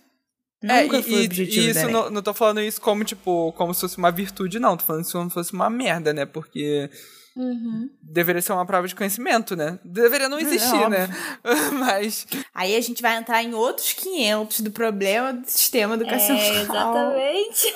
É, 0.64 0.84
Nunca 0.84 1.00
e, 1.00 1.04
foi 1.04 1.14
o 1.14 1.22
e- 1.22 1.26
objetivo 1.26 1.60
e 1.62 1.66
do 1.66 1.70
isso 1.72 1.80
Enem. 1.80 1.94
não, 1.94 2.10
não 2.12 2.22
tô 2.22 2.34
falando 2.34 2.62
isso 2.62 2.80
como, 2.80 3.04
tipo, 3.04 3.52
como 3.54 3.74
se 3.74 3.82
fosse 3.82 3.98
uma 3.98 4.12
virtude, 4.12 4.60
não. 4.60 4.78
Tô 4.78 4.86
falando 4.86 5.04
isso 5.04 5.14
como 5.18 5.30
se 5.30 5.34
fosse 5.34 5.54
uma 5.54 5.70
merda, 5.70 6.14
né? 6.14 6.26
Porque 6.26 6.90
Uhum. 7.36 7.90
deveria 8.02 8.42
ser 8.42 8.52
uma 8.52 8.66
prova 8.66 8.88
de 8.88 8.94
conhecimento, 8.94 9.56
né? 9.56 9.80
Deveria 9.86 10.28
não 10.30 10.38
existir, 10.38 10.76
É, 10.84 10.90
né? 10.90 11.10
Mas. 11.80 12.28
Aí 12.54 12.76
a 12.76 12.82
gente 12.82 13.02
vai 13.02 13.16
entrar 13.18 13.42
em 13.42 13.54
outros 13.56 13.94
500 13.94 14.60
do 14.62 14.70
problema 14.70 15.34
do 15.34 15.48
sistema 15.50 15.96
educacional. 15.96 16.42
É, 16.44 16.62
exatamente. 16.62 17.74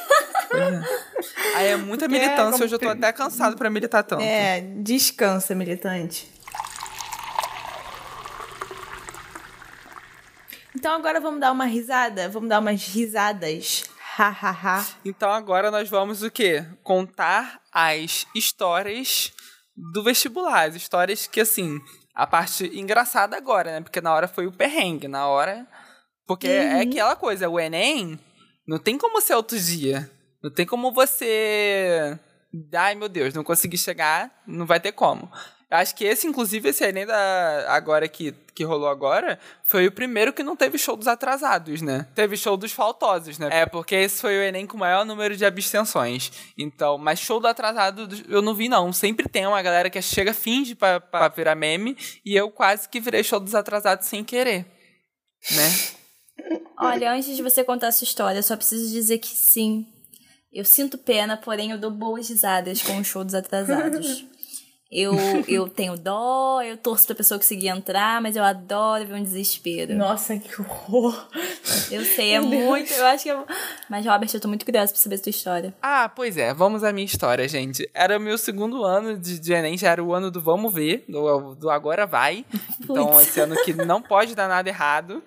Aí 1.55 1.67
é 1.67 1.77
muita 1.77 2.05
Porque 2.07 2.17
é 2.17 2.19
militância, 2.25 2.51
como 2.51 2.63
hoje 2.65 2.75
eu 2.75 2.79
tô 2.79 2.89
até 2.89 3.11
cansado 3.11 3.55
pra 3.55 3.69
militar 3.69 4.03
tanto. 4.03 4.21
É, 4.21 4.61
descansa, 4.61 5.55
militante. 5.55 6.27
Então 10.75 10.93
agora 10.93 11.21
vamos 11.21 11.39
dar 11.39 11.51
uma 11.51 11.65
risada? 11.65 12.27
Vamos 12.27 12.49
dar 12.49 12.59
umas 12.59 12.85
risadas. 12.87 13.85
Ha, 14.17 14.27
ha, 14.27 14.51
ha. 14.51 14.85
Então 15.03 15.31
agora 15.31 15.71
nós 15.71 15.89
vamos 15.89 16.21
o 16.21 16.29
quê? 16.29 16.65
Contar 16.83 17.61
as 17.71 18.27
histórias 18.35 19.31
do 19.75 20.03
vestibular. 20.03 20.67
As 20.67 20.75
histórias 20.75 21.27
que, 21.27 21.39
assim, 21.39 21.79
a 22.13 22.27
parte 22.27 22.65
engraçada 22.77 23.37
agora, 23.37 23.71
né? 23.71 23.81
Porque 23.81 24.01
na 24.01 24.13
hora 24.13 24.27
foi 24.27 24.47
o 24.47 24.51
perrengue, 24.51 25.07
na 25.07 25.27
hora. 25.27 25.65
Porque 26.27 26.47
é 26.47 26.81
aquela 26.81 27.15
coisa, 27.15 27.47
o 27.47 27.59
Enem 27.59 28.19
não 28.67 28.77
tem 28.77 28.97
como 28.97 29.21
ser 29.21 29.35
outro 29.35 29.59
dia. 29.59 30.09
Não 30.43 30.51
tem 30.51 30.65
como 30.65 30.91
você. 30.91 32.19
Ai, 32.73 32.95
meu 32.95 33.09
Deus, 33.09 33.33
não 33.33 33.43
consegui 33.43 33.77
chegar, 33.77 34.31
não 34.45 34.65
vai 34.65 34.79
ter 34.79 34.91
como. 34.91 35.31
Acho 35.69 35.95
que 35.95 36.05
esse, 36.05 36.27
inclusive, 36.27 36.69
esse 36.69 36.83
Enem 36.85 37.05
da, 37.05 37.65
agora 37.69 38.07
que, 38.07 38.33
que 38.53 38.63
rolou 38.63 38.87
agora, 38.87 39.39
foi 39.65 39.87
o 39.87 39.91
primeiro 39.91 40.31
que 40.31 40.43
não 40.43 40.55
teve 40.55 40.77
show 40.77 40.95
dos 40.95 41.07
atrasados, 41.07 41.81
né? 41.81 42.07
Teve 42.13 42.37
show 42.37 42.55
dos 42.55 42.71
faltosos, 42.71 43.39
né? 43.39 43.49
É, 43.51 43.65
porque 43.65 43.95
esse 43.95 44.21
foi 44.21 44.37
o 44.37 44.43
Enem 44.43 44.67
com 44.67 44.77
o 44.77 44.79
maior 44.79 45.03
número 45.03 45.35
de 45.35 45.43
abstenções. 45.43 46.31
Então, 46.57 46.97
mas 46.97 47.19
show 47.19 47.39
do 47.39 47.47
atrasado 47.47 48.07
eu 48.29 48.41
não 48.41 48.53
vi, 48.53 48.69
não. 48.69 48.93
Sempre 48.93 49.27
tem 49.27 49.47
uma 49.47 49.61
galera 49.61 49.89
que 49.89 50.01
chega, 50.01 50.33
finge 50.33 50.75
pra, 50.75 50.99
pra 50.99 51.27
virar 51.29 51.55
meme, 51.55 51.97
e 52.23 52.35
eu 52.35 52.51
quase 52.51 52.87
que 52.87 52.99
virei 52.99 53.23
show 53.23 53.39
dos 53.39 53.55
atrasados 53.55 54.05
sem 54.05 54.23
querer. 54.23 54.67
Né? 55.51 55.95
Olha, 56.79 57.11
antes 57.11 57.35
de 57.35 57.41
você 57.41 57.63
contar 57.63 57.87
a 57.87 57.91
sua 57.91 58.05
história, 58.05 58.37
eu 58.37 58.43
só 58.43 58.55
preciso 58.55 58.91
dizer 58.91 59.17
que 59.17 59.29
sim. 59.29 59.87
Eu 60.53 60.63
sinto 60.63 60.97
pena, 60.97 61.35
porém 61.35 61.71
eu 61.71 61.77
dou 61.77 61.91
boas 61.91 62.29
risadas 62.29 62.81
com 62.81 62.97
os 62.97 63.07
shows 63.07 63.33
atrasados. 63.33 64.25
Eu, 64.91 65.13
eu 65.47 65.67
tenho 65.67 65.97
dó, 65.97 66.61
eu 66.61 66.77
torço 66.77 67.05
pra 67.07 67.15
pessoa 67.15 67.39
conseguir 67.39 67.69
entrar, 67.69 68.21
mas 68.21 68.35
eu 68.35 68.43
adoro 68.43 69.05
ver 69.05 69.15
um 69.15 69.23
desespero. 69.23 69.95
Nossa, 69.95 70.37
que 70.37 70.61
horror. 70.61 71.27
Eu 71.91 72.03
sei, 72.03 72.33
é 72.33 72.39
muito. 72.39 72.93
Eu 72.93 73.05
acho 73.07 73.23
que 73.23 73.29
é. 73.29 73.43
Mas, 73.89 74.05
Robert, 74.05 74.29
eu 74.33 74.39
tô 74.39 74.47
muito 74.47 74.65
curiosa 74.65 74.91
pra 74.91 75.01
saber 75.01 75.15
a 75.15 75.19
tua 75.19 75.29
história. 75.29 75.73
Ah, 75.81 76.09
pois 76.09 76.37
é, 76.37 76.53
vamos 76.53 76.83
à 76.83 76.93
minha 76.93 77.05
história, 77.05 77.47
gente. 77.47 77.89
Era 77.93 78.17
o 78.17 78.21
meu 78.21 78.37
segundo 78.37 78.83
ano 78.83 79.17
de, 79.17 79.39
de 79.39 79.53
Enem, 79.53 79.77
já 79.77 79.91
era 79.91 80.03
o 80.03 80.13
ano 80.13 80.29
do 80.29 80.39
vamos 80.39 80.73
ver, 80.73 81.03
do, 81.09 81.55
do 81.55 81.69
agora 81.69 82.05
vai. 82.05 82.45
Então, 82.85 83.07
Putz. 83.07 83.29
esse 83.29 83.39
ano 83.39 83.55
que 83.63 83.73
não 83.73 83.99
pode 83.99 84.35
dar 84.35 84.47
nada 84.47 84.69
errado. 84.69 85.23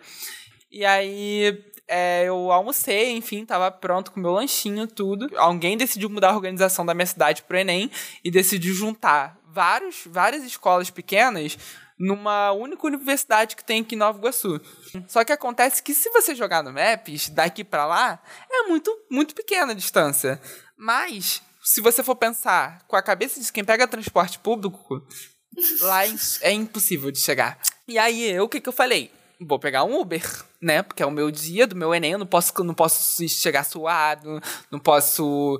E 0.70 0.84
aí, 0.84 1.60
é, 1.88 2.24
eu 2.24 2.52
almocei, 2.52 3.10
enfim, 3.16 3.44
tava 3.44 3.70
pronto 3.70 4.12
com 4.12 4.20
meu 4.20 4.30
lanchinho, 4.32 4.86
tudo. 4.86 5.28
Alguém 5.36 5.76
decidiu 5.76 6.08
mudar 6.10 6.30
a 6.30 6.36
organização 6.36 6.86
da 6.86 6.94
minha 6.94 7.06
cidade 7.06 7.42
pro 7.42 7.56
Enem 7.56 7.90
e 8.22 8.30
decidiu 8.30 8.74
juntar 8.74 9.37
vários, 9.58 10.04
várias 10.06 10.44
escolas 10.44 10.88
pequenas 10.88 11.58
numa 11.98 12.52
única 12.52 12.86
universidade 12.86 13.56
que 13.56 13.64
tem 13.64 13.80
aqui 13.80 13.96
em 13.96 13.98
Nova 13.98 14.16
Iguaçu. 14.16 14.60
Só 15.08 15.24
que 15.24 15.32
acontece 15.32 15.82
que 15.82 15.92
se 15.92 16.08
você 16.10 16.32
jogar 16.32 16.62
no 16.62 16.72
Maps, 16.72 17.28
daqui 17.28 17.64
pra 17.64 17.84
lá, 17.84 18.22
é 18.48 18.68
muito, 18.68 18.96
muito 19.10 19.34
pequena 19.34 19.72
a 19.72 19.74
distância. 19.74 20.40
Mas, 20.76 21.42
se 21.60 21.80
você 21.80 22.04
for 22.04 22.14
pensar 22.14 22.84
com 22.86 22.94
a 22.94 23.02
cabeça 23.02 23.40
de 23.40 23.52
quem 23.52 23.64
pega 23.64 23.88
transporte 23.88 24.38
público, 24.38 25.04
lá 25.80 26.06
é 26.06 26.10
é 26.42 26.52
impossível 26.52 27.10
de 27.10 27.18
chegar. 27.18 27.58
E 27.88 27.98
aí, 27.98 28.30
eu, 28.30 28.44
o 28.44 28.48
que 28.48 28.60
que 28.60 28.68
eu 28.68 28.72
falei? 28.72 29.10
Vou 29.40 29.58
pegar 29.58 29.82
um 29.82 30.00
Uber, 30.00 30.22
né? 30.62 30.84
Porque 30.84 31.02
é 31.02 31.06
o 31.06 31.10
meu 31.10 31.32
dia 31.32 31.66
do 31.66 31.74
meu 31.74 31.92
Enem, 31.92 32.12
eu 32.12 32.18
não 32.18 32.26
posso, 32.28 32.52
não 32.62 32.74
posso 32.74 33.28
chegar 33.28 33.64
suado, 33.64 34.40
não 34.70 34.78
posso... 34.78 35.58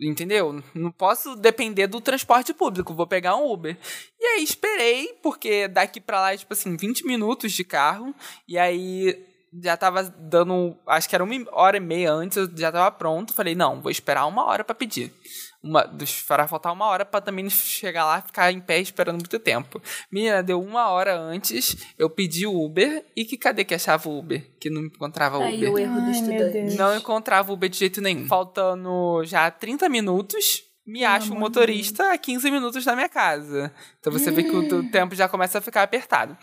Entendeu? 0.00 0.62
Não 0.74 0.90
posso 0.90 1.36
depender 1.36 1.86
do 1.86 2.00
transporte 2.00 2.54
público, 2.54 2.94
vou 2.94 3.06
pegar 3.06 3.36
um 3.36 3.52
Uber. 3.52 3.76
E 4.18 4.24
aí 4.24 4.42
esperei, 4.42 5.18
porque 5.22 5.68
daqui 5.68 6.00
pra 6.00 6.20
lá 6.20 6.32
é 6.32 6.38
tipo 6.38 6.52
assim, 6.54 6.74
20 6.76 7.06
minutos 7.06 7.52
de 7.52 7.64
carro, 7.64 8.14
e 8.48 8.56
aí 8.56 9.26
já 9.62 9.76
tava 9.76 10.04
dando, 10.04 10.76
acho 10.86 11.08
que 11.08 11.14
era 11.14 11.24
uma 11.24 11.34
hora 11.52 11.76
e 11.76 11.80
meia 11.80 12.12
antes, 12.12 12.36
eu 12.36 12.48
já 12.56 12.70
tava 12.70 12.90
pronto. 12.90 13.34
Falei, 13.34 13.54
não, 13.54 13.80
vou 13.80 13.90
esperar 13.90 14.26
uma 14.26 14.44
hora 14.44 14.64
pra 14.64 14.74
pedir. 14.74 15.12
Uma, 15.62 15.82
dos- 15.84 16.18
fará 16.18 16.48
faltar 16.48 16.72
uma 16.72 16.86
hora 16.86 17.04
pra 17.04 17.20
também 17.20 17.48
chegar 17.50 18.06
lá 18.06 18.18
e 18.18 18.22
ficar 18.26 18.50
em 18.50 18.60
pé 18.60 18.78
esperando 18.78 19.16
muito 19.16 19.38
tempo. 19.38 19.80
Menina, 20.10 20.42
deu 20.42 20.58
uma 20.62 20.88
hora 20.88 21.14
antes, 21.18 21.76
eu 21.98 22.08
pedi 22.08 22.46
o 22.46 22.64
Uber 22.64 23.04
e 23.14 23.26
que 23.26 23.36
cadê 23.36 23.62
que 23.64 23.74
achava 23.74 24.08
o 24.08 24.18
Uber? 24.18 24.50
Que 24.58 24.70
não 24.70 24.82
encontrava 24.86 25.38
o 25.38 25.42
Aí 25.42 25.56
Uber. 25.58 25.72
o 25.74 25.78
erro 25.78 25.94
do 25.94 26.00
Ai, 26.00 26.04
meu 26.06 26.12
estudante. 26.12 26.52
Deus. 26.52 26.74
Não 26.76 26.96
encontrava 26.96 27.50
o 27.50 27.54
Uber 27.54 27.68
de 27.68 27.76
jeito 27.76 28.00
nenhum. 28.00 28.26
Faltando 28.26 29.22
já 29.24 29.50
30 29.50 29.86
minutos, 29.90 30.62
me 30.86 31.04
acha 31.04 31.30
um 31.32 31.38
motorista 31.38 32.10
a 32.12 32.16
15 32.16 32.50
minutos 32.50 32.82
da 32.84 32.94
minha 32.96 33.08
casa. 33.08 33.70
Então 33.98 34.10
você 34.12 34.30
vê 34.30 34.42
que 34.42 34.50
o, 34.56 34.78
o 34.78 34.90
tempo 34.90 35.14
já 35.14 35.28
começa 35.28 35.58
a 35.58 35.60
ficar 35.60 35.82
apertado. 35.82 36.36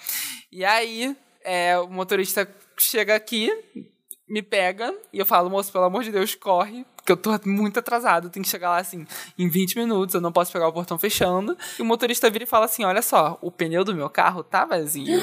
E 0.51 0.63
aí, 0.63 1.17
é, 1.43 1.77
o 1.79 1.87
motorista 1.89 2.47
chega 2.77 3.15
aqui, 3.15 3.51
me 4.29 4.43
pega, 4.43 4.93
e 5.11 5.17
eu 5.19 5.25
falo, 5.25 5.49
moço, 5.49 5.71
pelo 5.71 5.85
amor 5.85 6.03
de 6.03 6.11
Deus, 6.11 6.35
corre, 6.35 6.85
porque 7.07 7.13
eu 7.13 7.39
tô 7.39 7.49
muito 7.49 7.79
atrasado, 7.79 8.29
tenho 8.29 8.43
que 8.43 8.49
chegar 8.49 8.69
lá 8.69 8.79
assim 8.79 9.07
em 9.39 9.47
20 9.47 9.77
minutos, 9.77 10.13
eu 10.13 10.19
não 10.19 10.31
posso 10.31 10.51
pegar 10.51 10.67
o 10.67 10.73
portão 10.73 10.99
fechando. 10.99 11.57
E 11.79 11.81
o 11.81 11.85
motorista 11.85 12.29
vira 12.29 12.43
e 12.43 12.47
fala 12.47 12.65
assim: 12.65 12.83
olha 12.83 13.01
só, 13.01 13.37
o 13.41 13.49
pneu 13.49 13.85
do 13.85 13.95
meu 13.95 14.09
carro 14.09 14.43
tá 14.43 14.65
vazio. 14.65 15.17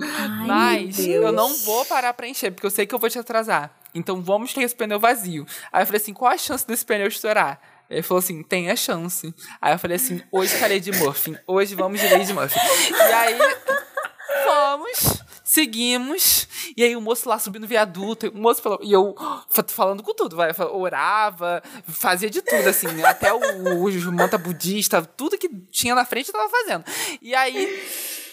Ai, 0.00 0.46
Mas 0.46 1.06
eu 1.06 1.32
não 1.32 1.54
vou 1.54 1.84
parar 1.84 2.14
pra 2.14 2.26
encher, 2.26 2.50
porque 2.50 2.66
eu 2.66 2.70
sei 2.70 2.86
que 2.86 2.94
eu 2.94 2.98
vou 2.98 3.10
te 3.10 3.18
atrasar. 3.18 3.74
Então 3.94 4.22
vamos 4.22 4.54
ter 4.54 4.62
esse 4.62 4.74
pneu 4.74 4.98
vazio. 4.98 5.46
Aí 5.70 5.82
eu 5.82 5.86
falei 5.86 6.00
assim: 6.00 6.14
qual 6.14 6.32
a 6.32 6.38
chance 6.38 6.66
desse 6.66 6.84
pneu 6.86 7.08
estourar? 7.08 7.60
Ele 7.90 8.02
falou 8.02 8.18
assim: 8.18 8.42
tem 8.42 8.70
a 8.70 8.76
chance. 8.76 9.34
Aí 9.60 9.74
eu 9.74 9.78
falei 9.78 9.96
assim: 9.96 10.22
hoje 10.32 10.58
calei 10.58 10.80
de 10.80 10.92
Muffin. 10.92 11.36
Hoje 11.46 11.74
vamos 11.74 12.00
de 12.00 12.08
Lady 12.08 12.32
Muffin. 12.32 12.58
E 12.90 13.12
aí, 13.12 13.38
fomos, 14.44 15.22
seguimos. 15.46 16.48
E 16.76 16.82
aí 16.82 16.96
o 16.96 17.00
moço 17.00 17.28
lá 17.28 17.38
subindo 17.38 17.64
o 17.64 17.68
viaduto. 17.68 18.28
O 18.28 18.38
moço 18.38 18.60
falou. 18.60 18.80
E 18.82 18.92
eu 18.92 19.14
fa- 19.48 19.64
falando 19.68 20.02
com 20.02 20.12
tudo, 20.12 20.34
vai. 20.36 20.50
Orava, 20.72 21.62
fazia 21.88 22.28
de 22.28 22.42
tudo, 22.42 22.68
assim. 22.68 23.02
Até 23.04 23.32
o, 23.32 23.38
o 23.38 24.12
manta 24.12 24.36
budista, 24.36 25.00
tudo 25.02 25.38
que 25.38 25.48
tinha 25.70 25.94
na 25.94 26.04
frente 26.04 26.28
eu 26.28 26.34
tava 26.34 26.50
fazendo. 26.50 26.84
E 27.22 27.34
aí 27.34 27.86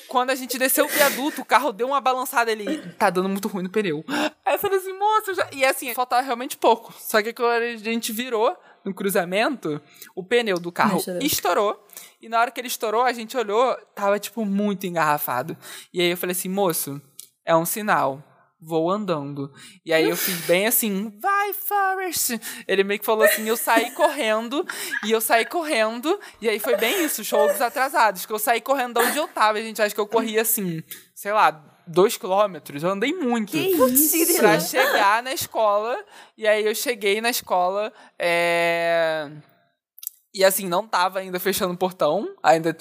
quando 0.08 0.30
a 0.30 0.36
gente 0.36 0.60
desceu 0.60 0.86
o 0.86 0.90
viaduto, 0.90 1.42
o 1.42 1.46
carro 1.46 1.72
deu 1.72 1.88
uma 1.88 2.00
balançada 2.02 2.52
ali. 2.52 2.82
Tá 3.00 3.10
dando 3.10 3.30
muito 3.30 3.48
ruim 3.48 3.64
no 3.64 3.70
pneu. 3.70 4.04
Aí 4.46 4.56
eu 4.56 4.60
falei 4.60 4.78
assim, 4.78 4.94
moça, 4.94 5.32
eu 5.32 5.36
já... 5.36 5.50
e 5.52 5.66
assim, 5.66 5.92
faltava 5.94 6.22
realmente 6.22 6.56
pouco. 6.58 6.94
Só 7.00 7.22
que 7.22 7.34
quando 7.34 7.64
a 7.64 7.76
gente 7.78 8.12
virou 8.12 8.56
no 8.86 8.94
cruzamento, 8.94 9.82
o 10.16 10.24
pneu 10.24 10.60
do 10.60 10.72
carro 10.72 11.04
estourou. 11.22 11.88
E 12.22 12.30
na 12.30 12.40
hora 12.40 12.52
que 12.52 12.60
ele 12.60 12.68
estourou, 12.68 13.04
a 13.04 13.14
gente 13.14 13.36
olhou, 13.38 13.76
tava, 13.96 14.20
tipo, 14.20 14.46
muito 14.46 14.86
engarrafado. 14.88 15.58
E 15.94 16.02
aí 16.02 16.12
eu 16.12 16.18
falei 16.18 16.32
assim, 16.32 16.50
moço, 16.50 17.02
é 17.46 17.56
um 17.56 17.66
sinal. 17.66 18.24
Vou 18.66 18.90
andando. 18.90 19.52
E 19.86 19.92
aí 19.92 20.08
eu 20.08 20.16
fiz 20.16 20.40
bem 20.46 20.66
assim, 20.68 21.12
vai, 21.20 21.52
Forrest! 21.52 22.40
Ele 22.66 22.86
meio 22.86 22.98
que 22.98 23.06
falou 23.06 23.26
assim, 23.26 23.46
eu 23.46 23.58
saí 23.58 23.92
correndo, 23.92 24.66
e 25.04 25.12
eu 25.12 25.20
saí 25.20 25.46
correndo, 25.46 26.18
e 26.40 26.48
aí 26.48 26.60
foi 26.60 26.78
bem 26.78 27.04
isso, 27.04 27.26
show 27.26 27.46
dos 27.50 27.60
atrasados, 27.60 28.26
que 28.26 28.32
eu 28.32 28.40
saí 28.40 28.62
correndo 28.62 29.02
de 29.02 29.06
onde 29.06 29.18
eu 29.18 29.28
tava, 29.28 29.62
gente, 29.62 29.82
acho 29.82 29.94
que 29.94 30.00
eu 30.00 30.08
corri 30.08 30.40
assim, 30.40 30.82
sei 31.14 31.34
lá, 31.34 31.73
dois 31.88 32.18
quilômetros, 32.18 32.84
eu 32.84 32.90
andei 32.90 33.14
muito. 33.14 33.52
Que 33.52 33.58
isso, 33.60 34.38
Pra 34.40 34.60
chegar 34.60 35.22
na 35.24 35.34
escola, 35.34 35.98
e 36.38 36.48
aí 36.48 36.66
eu 36.66 36.74
cheguei 36.76 37.20
na 37.22 37.30
escola, 37.30 37.92
é... 38.20 39.30
E 40.36 40.44
assim, 40.44 40.68
não 40.68 40.88
tava 40.88 41.20
ainda 41.20 41.40
fechando 41.40 41.74
o 41.74 41.78
portão. 41.78 42.28
Ainda 42.42 42.76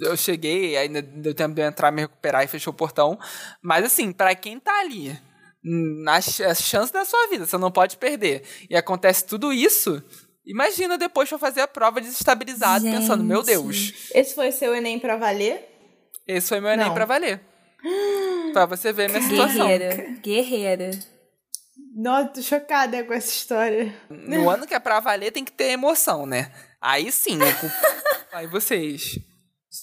eu 0.00 0.16
cheguei, 0.16 0.78
ainda 0.78 1.02
deu 1.02 1.34
tempo 1.34 1.54
de 1.54 1.60
eu 1.60 1.66
entrar, 1.66 1.90
me 1.92 2.00
recuperar 2.00 2.42
e 2.42 2.48
fechou 2.48 2.72
o 2.72 2.76
portão. 2.76 3.18
Mas 3.60 3.84
assim, 3.84 4.12
pra 4.12 4.34
quem 4.34 4.58
tá 4.58 4.80
ali, 4.80 5.14
na 5.62 6.18
ch- 6.22 6.40
a 6.40 6.54
chance 6.54 6.90
da 6.90 7.04
sua 7.04 7.28
vida, 7.28 7.44
você 7.44 7.58
não 7.58 7.70
pode 7.70 7.98
perder. 7.98 8.44
E 8.70 8.74
acontece 8.74 9.26
tudo 9.26 9.52
isso. 9.52 10.02
Imagina 10.46 10.96
depois 10.96 11.28
pra 11.28 11.38
fazer 11.38 11.60
a 11.60 11.68
prova 11.68 12.00
desestabilizado, 12.00 12.84
pensando, 12.84 13.22
meu 13.22 13.40
Gente. 13.44 13.46
Deus, 13.48 14.10
Esse 14.14 14.34
foi 14.34 14.50
seu 14.50 14.74
Enem 14.74 14.98
pra 14.98 15.16
valer? 15.18 15.68
esse 16.26 16.48
foi 16.48 16.60
meu 16.60 16.70
Enem 16.70 16.86
Não. 16.86 16.94
pra 16.94 17.04
valer. 17.04 17.40
pra 18.52 18.66
você 18.66 18.92
ver 18.92 19.08
minha 19.10 19.22
situação. 19.22 19.66
Guerreira. 19.68 20.10
Guerreira. 20.22 20.90
Nossa, 21.94 22.28
tô 22.28 22.42
chocada 22.42 23.02
com 23.04 23.12
essa 23.14 23.28
história. 23.30 23.94
No 24.10 24.50
ano 24.50 24.66
que 24.66 24.74
é 24.74 24.78
pra 24.78 25.00
valer, 25.00 25.32
tem 25.32 25.44
que 25.44 25.52
ter 25.52 25.70
emoção, 25.70 26.26
né? 26.26 26.50
Aí 26.80 27.10
sim. 27.10 27.38
eu 27.40 27.54
culpo- 27.54 27.74
Aí 28.32 28.46
vocês. 28.46 29.18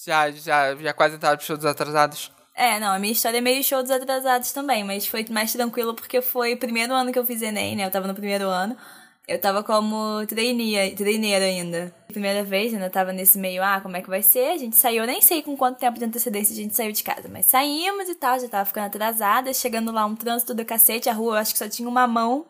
Já, 0.06 0.30
já, 0.30 0.74
já 0.76 0.92
quase 0.92 1.16
entraram 1.16 1.36
pro 1.36 1.46
show 1.46 1.56
dos 1.56 1.66
atrasados? 1.66 2.30
É, 2.56 2.78
não, 2.78 2.92
a 2.94 2.98
minha 3.00 3.12
história 3.12 3.38
é 3.38 3.40
meio 3.40 3.62
show 3.64 3.82
dos 3.82 3.90
atrasados 3.90 4.52
também, 4.52 4.84
mas 4.84 5.06
foi 5.06 5.26
mais 5.28 5.52
tranquilo 5.52 5.92
porque 5.94 6.22
foi 6.22 6.54
o 6.54 6.56
primeiro 6.58 6.92
ano 6.94 7.12
que 7.12 7.18
eu 7.18 7.26
fiz 7.26 7.42
Enem, 7.42 7.74
né? 7.74 7.84
Eu 7.86 7.90
tava 7.90 8.06
no 8.06 8.14
primeiro 8.14 8.46
ano. 8.48 8.76
Eu 9.26 9.40
tava 9.40 9.62
como 9.62 10.26
trainee, 10.26 10.94
traineira 10.94 11.46
ainda. 11.46 11.94
Primeira 12.08 12.44
vez, 12.44 12.74
ainda 12.74 12.90
tava 12.90 13.10
nesse 13.10 13.38
meio, 13.38 13.62
ah, 13.62 13.80
como 13.80 13.96
é 13.96 14.02
que 14.02 14.08
vai 14.08 14.22
ser? 14.22 14.50
A 14.50 14.58
gente 14.58 14.76
saiu, 14.76 15.02
eu 15.02 15.06
nem 15.06 15.22
sei 15.22 15.42
com 15.42 15.56
quanto 15.56 15.78
tempo 15.78 15.98
de 15.98 16.04
antecedência 16.04 16.52
a 16.52 16.56
gente 16.56 16.76
saiu 16.76 16.92
de 16.92 17.02
casa, 17.02 17.26
mas 17.32 17.46
saímos 17.46 18.06
e 18.10 18.14
tal, 18.14 18.38
já 18.38 18.46
tava 18.48 18.66
ficando 18.66 18.84
atrasada, 18.84 19.54
chegando 19.54 19.90
lá 19.90 20.04
um 20.04 20.14
trânsito 20.14 20.52
do 20.52 20.62
cacete, 20.62 21.08
a 21.08 21.14
rua 21.14 21.36
eu 21.36 21.38
acho 21.38 21.52
que 21.52 21.58
só 21.58 21.68
tinha 21.68 21.88
uma 21.88 22.06
mão, 22.06 22.44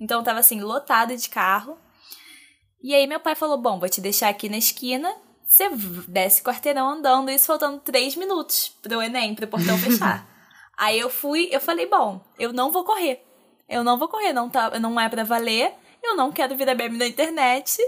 então 0.00 0.24
tava 0.24 0.40
assim, 0.40 0.60
lotado 0.62 1.14
de 1.14 1.28
carro. 1.28 1.76
E 2.82 2.94
aí 2.94 3.06
meu 3.06 3.20
pai 3.20 3.34
falou, 3.34 3.58
bom, 3.58 3.78
vou 3.78 3.88
te 3.88 4.00
deixar 4.00 4.30
aqui 4.30 4.48
na 4.48 4.56
esquina, 4.56 5.14
você 5.46 5.68
desce 6.08 6.42
quarteirão 6.42 6.88
andando, 6.88 7.30
isso 7.30 7.46
faltando 7.46 7.80
três 7.80 8.16
minutos 8.16 8.74
pro 8.80 9.02
Enem, 9.02 9.34
pro 9.34 9.46
portão 9.46 9.76
fechar. 9.76 10.26
aí 10.74 10.98
eu 10.98 11.10
fui, 11.10 11.50
eu 11.52 11.60
falei, 11.60 11.86
bom, 11.86 12.24
eu 12.38 12.50
não 12.50 12.72
vou 12.72 12.82
correr. 12.82 13.22
Eu 13.68 13.84
não 13.84 13.98
vou 13.98 14.08
correr, 14.08 14.32
não, 14.32 14.48
tá, 14.48 14.78
não 14.78 14.98
é 14.98 15.08
pra 15.08 15.24
valer, 15.24 15.72
eu 16.06 16.16
não 16.16 16.32
quero 16.32 16.56
virar 16.56 16.74
meme 16.74 16.98
na 16.98 17.06
internet. 17.06 17.78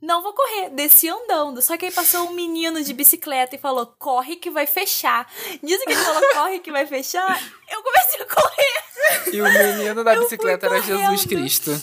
Não 0.00 0.22
vou 0.22 0.32
correr, 0.32 0.70
desci 0.70 1.08
andando. 1.08 1.60
Só 1.60 1.76
que 1.76 1.86
aí 1.86 1.90
passou 1.90 2.28
um 2.28 2.32
menino 2.32 2.82
de 2.82 2.92
bicicleta 2.92 3.56
e 3.56 3.58
falou: 3.58 3.86
corre 3.98 4.36
que 4.36 4.50
vai 4.50 4.66
fechar. 4.66 5.28
Diz 5.62 5.82
que 5.82 5.90
ele 5.90 6.00
falou: 6.00 6.22
corre 6.34 6.60
que 6.60 6.70
vai 6.70 6.86
fechar. 6.86 7.42
Eu 7.68 7.82
comecei 7.82 8.22
a 8.22 8.26
correr. 8.26 9.34
E 9.34 9.42
o 9.42 9.44
menino 9.44 10.04
da 10.04 10.14
Eu 10.14 10.22
bicicleta 10.22 10.66
era 10.66 10.80
Jesus. 10.80 11.24
Cristo. 11.24 11.82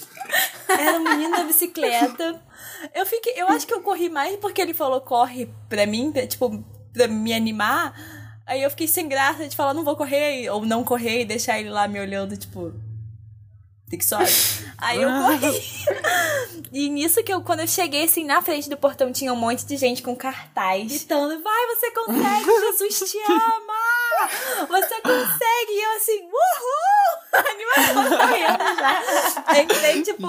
Era 0.69 0.97
um 0.97 1.04
menino 1.04 1.36
da 1.36 1.43
bicicleta. 1.43 2.41
Eu 2.93 3.06
fiquei. 3.06 3.34
Eu 3.36 3.49
acho 3.49 3.67
que 3.67 3.73
eu 3.73 3.82
corri 3.82 4.10
mais 4.10 4.38
porque 4.38 4.62
ele 4.62 4.73
falou 4.73 5.01
corre 5.01 5.49
pra 5.67 5.86
mim, 5.86 6.12
pra, 6.12 6.25
tipo, 6.25 6.63
pra 6.93 7.08
me 7.08 7.34
animar. 7.34 7.93
Aí 8.45 8.62
eu 8.63 8.69
fiquei 8.69 8.88
sem 8.88 9.10
graça 9.10 9.47
de 9.47 9.56
falar, 9.56 9.73
não 9.73 9.84
vou 9.84 9.95
correr, 9.95 10.49
ou 10.51 10.65
não 10.65 10.84
correr 10.84 11.21
e 11.21 11.25
deixar 11.25 11.60
ele 11.60 11.69
lá 11.69 11.88
me 11.88 11.99
olhando, 11.99 12.38
tipo. 12.38 12.73
Tem 13.89 14.00
que 14.00 14.06
sobe. 14.06 14.26
Aí 14.78 15.02
eu 15.02 15.10
corri. 15.10 15.62
E 16.71 16.89
nisso 16.89 17.24
que 17.24 17.34
eu, 17.34 17.41
quando 17.41 17.60
eu 17.60 17.67
cheguei 17.67 18.06
assim 18.06 18.26
na 18.26 18.41
frente 18.41 18.69
do 18.69 18.76
portão, 18.76 19.12
tinha 19.12 19.32
um 19.32 19.36
monte 19.36 19.65
de 19.65 19.78
gente 19.78 20.02
com 20.02 20.15
cartaz 20.15 20.88
gritando: 20.88 21.41
Vai, 21.43 21.67
você 21.67 21.91
consegue, 21.91 22.45
Jesus 22.62 23.12
te 23.12 23.17
ama! 23.19 24.67
Você 24.67 25.02
consegue! 25.02 25.71
E 25.71 25.84
eu 25.84 25.91
assim, 25.98 26.21
uhul! 26.24 27.26
Animação 27.36 28.17
correndo 28.17 28.65
entrei, 29.62 30.02
tipo, 30.04 30.28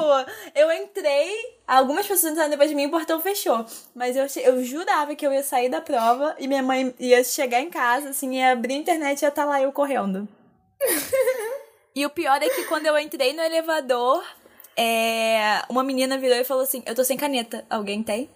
eu 0.55 0.73
entrei, 0.73 1.35
algumas 1.67 2.07
pessoas 2.07 2.33
entraram 2.33 2.51
depois 2.51 2.69
de 2.69 2.75
mim 2.75 2.85
e 2.85 2.87
o 2.87 2.91
portão 2.91 3.21
fechou. 3.21 3.65
Mas 3.95 4.17
eu, 4.17 4.27
eu 4.43 4.65
jurava 4.65 5.15
que 5.15 5.27
eu 5.27 5.33
ia 5.33 5.43
sair 5.43 5.69
da 5.69 5.81
prova 5.81 6.35
e 6.39 6.47
minha 6.47 6.63
mãe 6.63 6.95
ia 6.99 7.23
chegar 7.25 7.61
em 7.61 7.71
casa, 7.71 8.11
assim, 8.11 8.37
ia 8.37 8.53
abrir 8.53 8.75
a 8.75 8.79
internet 8.79 9.21
e 9.21 9.25
ia 9.25 9.29
estar 9.29 9.45
lá 9.45 9.61
eu 9.61 9.73
correndo. 9.73 10.29
e 11.97 12.05
o 12.05 12.11
pior 12.11 12.43
é 12.43 12.49
que 12.51 12.65
quando 12.67 12.85
eu 12.85 12.99
entrei 12.99 13.33
no 13.33 13.41
elevador, 13.41 14.23
é, 14.77 15.63
uma 15.71 15.83
menina 15.83 16.19
virou 16.19 16.37
e 16.37 16.45
falou 16.45 16.63
assim: 16.63 16.83
Eu 16.85 16.95
tô 16.95 17.03
sem 17.03 17.17
caneta, 17.17 17.65
alguém 17.71 18.03
tem? 18.03 18.31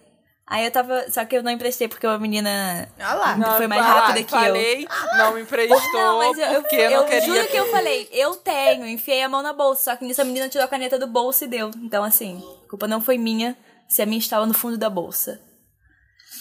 Aí 0.47 0.65
eu 0.65 0.71
tava. 0.71 1.09
Só 1.11 1.23
que 1.23 1.37
eu 1.37 1.43
não 1.43 1.51
emprestei 1.51 1.87
porque 1.87 2.07
uma 2.07 2.17
menina 2.17 2.89
Olha 2.99 3.13
lá. 3.13 3.37
Não, 3.37 3.57
foi 3.57 3.67
mais 3.67 3.81
lá, 3.81 3.93
rápida 3.93 4.23
que 4.23 4.33
eu. 4.33 4.39
falei, 4.39 4.87
não 5.15 5.35
me 5.35 5.41
emprestou 5.43 5.93
Não, 5.93 6.17
mas 6.17 6.37
eu, 6.39 6.45
eu, 6.45 6.61
porque 6.61 6.75
eu, 6.75 6.91
não 6.91 7.05
queria 7.05 7.21
juro 7.21 7.47
que 7.47 7.57
eu 7.57 7.71
falei, 7.71 8.09
eu 8.11 8.35
tenho, 8.35 8.87
enfiei 8.87 9.21
a 9.21 9.29
mão 9.29 9.43
na 9.43 9.53
bolsa, 9.53 9.83
só 9.83 9.95
que 9.95 10.03
nisso 10.03 10.21
a 10.21 10.25
menina 10.25 10.49
tirou 10.49 10.65
a 10.65 10.67
caneta 10.67 10.97
do 10.97 11.07
bolso 11.07 11.45
e 11.45 11.47
deu. 11.47 11.69
Então, 11.77 12.03
assim, 12.03 12.43
a 12.65 12.69
culpa 12.69 12.87
não 12.87 12.99
foi 12.99 13.17
minha 13.17 13.55
se 13.87 14.01
a 14.01 14.05
minha 14.05 14.19
estava 14.19 14.45
no 14.45 14.53
fundo 14.53 14.77
da 14.77 14.89
bolsa. 14.89 15.39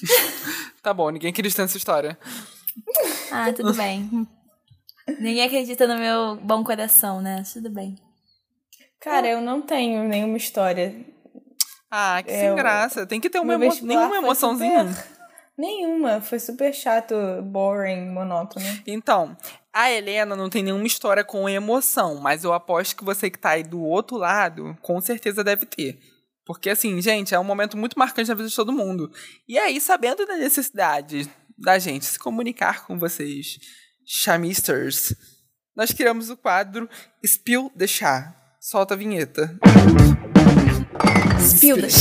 Tá 0.83 0.95
bom, 0.95 1.11
ninguém 1.11 1.29
acredita 1.29 1.61
nessa 1.61 1.77
história. 1.77 2.19
Ah, 3.31 3.53
tudo 3.53 3.75
bem. 3.75 4.27
Ninguém 5.19 5.45
acredita 5.45 5.87
no 5.87 5.99
meu 5.99 6.37
bom 6.37 6.63
coração, 6.63 7.21
né? 7.21 7.43
Tudo 7.53 7.71
bem. 7.71 7.97
Cara, 9.01 9.27
eu 9.29 9.41
não 9.41 9.63
tenho 9.63 10.05
nenhuma 10.05 10.37
história. 10.37 10.95
Ah, 11.91 12.23
que 12.23 12.31
É, 12.31 12.41
sem 12.41 12.55
graça. 12.55 13.07
Tem 13.07 13.21
que 13.21 13.31
ter 13.31 13.41
uma 13.41 13.55
emo... 13.55 13.73
nenhuma 13.83 14.17
emoçãozinha. 14.19 14.93
super- 14.93 15.21
Nenhuma. 15.59 16.21
Foi 16.21 16.39
super 16.39 16.73
chato, 16.73 17.15
boring, 17.43 18.09
monótono. 18.11 18.65
Então, 18.87 19.37
a 19.73 19.91
Helena 19.91 20.35
não 20.37 20.49
tem 20.49 20.63
nenhuma 20.63 20.87
história 20.87 21.25
com 21.25 21.49
emoção, 21.49 22.21
mas 22.21 22.45
eu 22.45 22.53
aposto 22.53 22.97
que 22.97 23.05
você 23.05 23.29
que 23.31 23.39
tá 23.39 23.51
aí 23.51 23.63
do 23.63 23.83
outro 23.83 24.17
lado, 24.17 24.77
com 24.81 25.01
certeza 25.01 25.43
deve 25.45 25.67
ter. 25.67 25.99
Porque, 26.47 26.71
assim, 26.71 27.01
gente, 27.03 27.35
é 27.35 27.39
um 27.39 27.45
momento 27.45 27.77
muito 27.77 27.99
marcante 27.99 28.29
na 28.29 28.35
vida 28.35 28.49
de 28.49 28.57
todo 28.57 28.73
mundo. 28.73 29.11
E 29.49 29.59
aí, 29.59 29.81
sabendo 29.81 30.25
da 30.27 30.37
necessidade 30.37 31.29
da 31.59 31.79
gente 31.79 32.07
se 32.07 32.19
comunicar 32.19 32.87
com 32.87 32.99
vocês, 32.99 33.59
chamisters, 34.13 35.15
nós 35.77 35.93
criamos 35.93 36.31
o 36.31 36.37
quadro 36.37 36.91
Spill 37.25 37.71
the 37.79 37.87
Chá. 37.87 38.35
Solta 38.61 38.95
a 38.95 38.97
vinheta. 38.97 39.57
Spildas. 41.39 41.95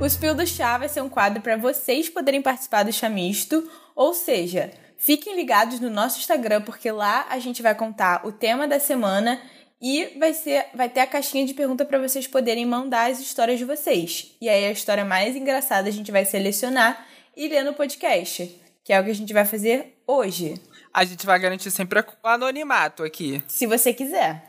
O 0.00 0.08
Spill 0.08 0.36
do 0.36 0.46
Chá 0.46 0.78
vai 0.78 0.88
ser 0.88 1.02
um 1.02 1.08
quadro 1.08 1.42
para 1.42 1.56
vocês 1.56 2.08
poderem 2.08 2.40
participar 2.40 2.84
do 2.84 2.92
Chamisto, 2.92 3.68
ou 3.96 4.14
seja, 4.14 4.70
fiquem 4.96 5.34
ligados 5.34 5.80
no 5.80 5.90
nosso 5.90 6.20
Instagram, 6.20 6.62
porque 6.62 6.92
lá 6.92 7.26
a 7.28 7.40
gente 7.40 7.60
vai 7.60 7.74
contar 7.74 8.24
o 8.24 8.30
tema 8.30 8.68
da 8.68 8.78
semana 8.78 9.40
e 9.82 10.16
vai, 10.16 10.32
ser, 10.32 10.66
vai 10.74 10.88
ter 10.88 11.00
a 11.00 11.06
caixinha 11.08 11.44
de 11.44 11.54
pergunta 11.54 11.84
para 11.84 11.98
vocês 11.98 12.28
poderem 12.28 12.64
mandar 12.64 13.10
as 13.10 13.18
histórias 13.18 13.58
de 13.58 13.64
vocês. 13.64 14.36
E 14.40 14.48
aí 14.48 14.64
a 14.64 14.70
história 14.70 15.04
mais 15.04 15.34
engraçada 15.34 15.88
a 15.88 15.92
gente 15.92 16.12
vai 16.12 16.24
selecionar 16.24 17.04
e 17.36 17.48
ler 17.48 17.64
no 17.64 17.74
podcast, 17.74 18.62
que 18.84 18.92
é 18.92 19.00
o 19.00 19.04
que 19.04 19.10
a 19.10 19.14
gente 19.14 19.32
vai 19.32 19.44
fazer 19.44 19.94
hoje, 20.06 20.54
A 20.92 21.04
gente 21.04 21.26
vai 21.26 21.38
garantir 21.38 21.70
sempre 21.70 21.98
o 22.00 22.28
anonimato 22.28 23.02
aqui. 23.02 23.42
se 23.48 23.66
você 23.66 23.92
quiser. 23.92 24.44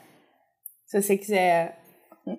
Se 0.85 1.01
você 1.01 1.17
quiser 1.17 1.79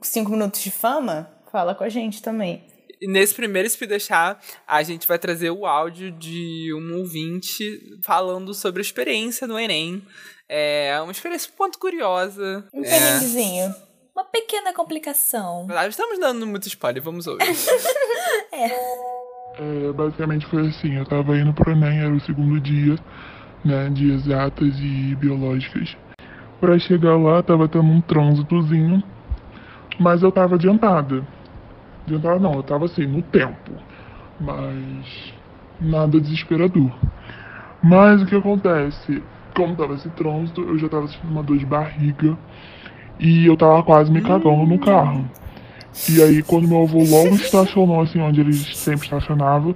cinco 0.02 0.30
minutos 0.30 0.60
de 0.62 0.70
fama, 0.70 1.28
fala 1.50 1.74
com 1.74 1.82
a 1.84 1.88
gente 1.88 2.22
também. 2.22 2.64
E 3.00 3.06
nesse 3.10 3.34
primeiro 3.34 3.68
Speed 3.68 3.90
Deixar, 3.90 4.40
a 4.66 4.82
gente 4.82 5.06
vai 5.06 5.18
trazer 5.18 5.50
o 5.50 5.66
áudio 5.66 6.10
de 6.12 6.72
um 6.74 6.98
ouvinte 6.98 7.64
falando 8.02 8.54
sobre 8.54 8.80
a 8.80 8.84
experiência 8.84 9.46
no 9.46 9.58
Enem. 9.58 10.02
É 10.48 10.98
uma 11.02 11.12
experiência 11.12 11.50
um 11.52 11.56
ponto 11.56 11.78
curiosa. 11.78 12.64
Um 12.72 12.82
É, 12.84 12.88
perrenguezinho. 12.88 13.74
Uma 14.14 14.24
pequena 14.24 14.72
complicação. 14.72 15.66
Estamos 15.88 16.18
dando 16.18 16.46
muito 16.46 16.68
spoiler, 16.68 17.02
vamos 17.02 17.26
ouvir. 17.26 17.44
É, 18.52 18.68
basicamente 19.94 20.46
foi 20.46 20.68
assim, 20.68 20.94
eu 20.94 21.04
tava 21.04 21.36
indo 21.38 21.52
pro 21.52 21.70
Enem, 21.70 22.00
era 22.00 22.12
o 22.12 22.20
segundo 22.20 22.60
dia, 22.60 22.96
né, 23.64 23.88
de 23.90 24.12
exatas 24.12 24.78
e 24.78 25.14
biológicas. 25.16 25.96
Pra 26.60 26.78
chegar 26.78 27.16
lá, 27.16 27.42
tava 27.42 27.68
tendo 27.68 27.84
um 27.84 28.00
trânsitozinho, 28.00 29.02
mas 29.98 30.22
eu 30.22 30.32
tava 30.32 30.54
adiantada. 30.54 31.26
Adiantada 32.06 32.38
não, 32.38 32.54
eu 32.54 32.62
tava 32.62 32.84
assim, 32.86 33.06
no 33.06 33.22
tempo. 33.22 33.72
Mas 34.40 35.34
nada 35.80 36.20
desesperador. 36.20 36.92
Mas 37.82 38.22
o 38.22 38.26
que 38.26 38.36
acontece? 38.36 39.22
Como 39.54 39.74
tava 39.76 39.94
esse 39.94 40.08
trânsito, 40.10 40.60
eu 40.62 40.78
já 40.78 40.88
tava 40.88 41.08
sentindo 41.08 41.30
uma 41.30 41.42
dor 41.42 41.56
de 41.56 41.66
barriga 41.66 42.36
e 43.18 43.46
eu 43.46 43.56
tava 43.56 43.82
quase 43.82 44.10
me 44.10 44.20
cagando 44.20 44.66
no 44.66 44.78
carro. 44.78 45.24
E 46.08 46.22
aí, 46.22 46.42
quando 46.42 46.68
meu 46.68 46.82
avô 46.82 46.98
logo 46.98 47.34
estacionou, 47.34 48.02
assim, 48.02 48.20
onde 48.20 48.40
ele 48.40 48.52
sempre 48.52 49.06
estacionava, 49.06 49.74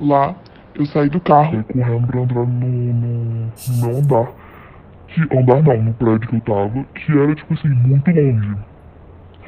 lá, 0.00 0.34
eu 0.74 0.86
saí 0.86 1.08
do 1.08 1.20
carro. 1.20 1.64
Correndo 1.64 2.06
pra 2.06 2.20
entrar 2.20 2.46
no, 2.46 2.46
no, 2.46 3.46
no 3.46 3.76
meu 3.80 3.98
andar. 3.98 4.28
Que, 5.08 5.22
andar 5.36 5.62
não, 5.62 5.82
no 5.82 5.94
prédio 5.94 6.28
que 6.28 6.36
eu 6.36 6.40
tava, 6.40 6.84
que 6.94 7.12
era, 7.12 7.34
tipo 7.34 7.54
assim, 7.54 7.68
muito 7.68 8.10
longe. 8.10 8.56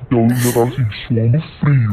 Então 0.03 0.23
eu 0.23 0.37
já 0.37 0.53
tava, 0.53 0.69
assim, 0.69 0.87
suando 1.07 1.43
frio. 1.61 1.93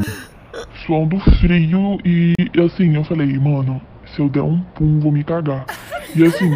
Suando 0.86 1.20
frio 1.38 1.98
e, 2.04 2.34
assim, 2.64 2.94
eu 2.94 3.04
falei, 3.04 3.38
mano, 3.38 3.80
se 4.06 4.20
eu 4.20 4.28
der 4.28 4.42
um 4.42 4.60
pum, 4.74 5.00
vou 5.00 5.12
me 5.12 5.22
cagar. 5.22 5.66
E, 6.14 6.24
assim, 6.24 6.50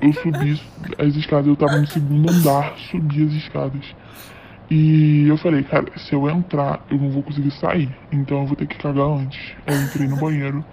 eu 0.00 0.12
subi 0.14 0.60
as 0.98 1.14
escadas, 1.14 1.46
eu 1.46 1.56
tava 1.56 1.78
no 1.78 1.86
segundo 1.86 2.30
andar, 2.30 2.74
subi 2.90 3.24
as 3.24 3.32
escadas. 3.32 3.94
E 4.68 5.28
eu 5.28 5.36
falei, 5.36 5.62
cara, 5.62 5.86
se 5.96 6.12
eu 6.12 6.28
entrar, 6.28 6.84
eu 6.90 6.98
não 6.98 7.10
vou 7.10 7.22
conseguir 7.22 7.52
sair. 7.52 7.88
Então 8.10 8.40
eu 8.40 8.46
vou 8.46 8.56
ter 8.56 8.66
que 8.66 8.76
cagar 8.76 9.06
antes. 9.06 9.54
Eu 9.66 9.80
entrei 9.80 10.08
no 10.08 10.16
banheiro. 10.16 10.64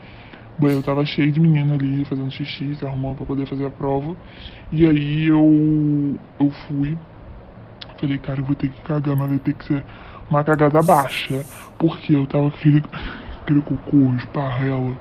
O 0.57 0.61
banheiro 0.61 0.83
tava 0.83 1.05
cheio 1.05 1.31
de 1.31 1.39
menina 1.39 1.75
ali 1.75 2.03
fazendo 2.05 2.31
xixi, 2.31 2.75
se 2.75 2.85
arrumando 2.85 3.17
pra 3.17 3.25
poder 3.25 3.45
fazer 3.45 3.65
a 3.65 3.69
prova. 3.69 4.15
E 4.71 4.85
aí 4.85 5.27
eu, 5.27 6.19
eu 6.39 6.51
fui. 6.67 6.97
Falei, 7.99 8.17
cara, 8.17 8.39
eu 8.39 8.45
vou 8.45 8.55
ter 8.55 8.69
que 8.69 8.81
cagar, 8.81 9.15
mas 9.15 9.29
vai 9.29 9.39
ter 9.39 9.53
que 9.53 9.65
ser 9.65 9.83
uma 10.29 10.43
cagada 10.43 10.81
baixa. 10.81 11.45
Porque 11.77 12.15
eu 12.15 12.25
tava 12.25 12.47
aquele, 12.47 12.83
aquele 13.41 13.61
cocô, 13.61 14.13
esparrela. 14.17 14.97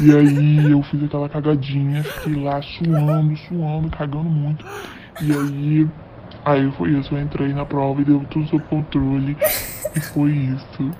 E 0.00 0.14
aí 0.14 0.70
eu 0.70 0.82
fiz 0.82 1.02
aquela 1.02 1.30
cagadinha, 1.30 2.04
fiquei 2.04 2.42
lá 2.42 2.60
suando, 2.60 3.36
suando, 3.38 3.88
cagando 3.90 4.28
muito. 4.28 4.64
E 5.22 5.32
aí 5.32 5.88
Aí 6.48 6.72
foi 6.78 6.92
isso, 6.92 7.14
eu 7.14 7.20
entrei 7.20 7.52
na 7.52 7.66
prova 7.66 8.00
e 8.00 8.06
deu 8.06 8.24
tudo 8.30 8.48
sob 8.48 8.64
controle. 8.68 9.36
e 9.94 10.00
foi 10.14 10.30
isso. 10.30 10.96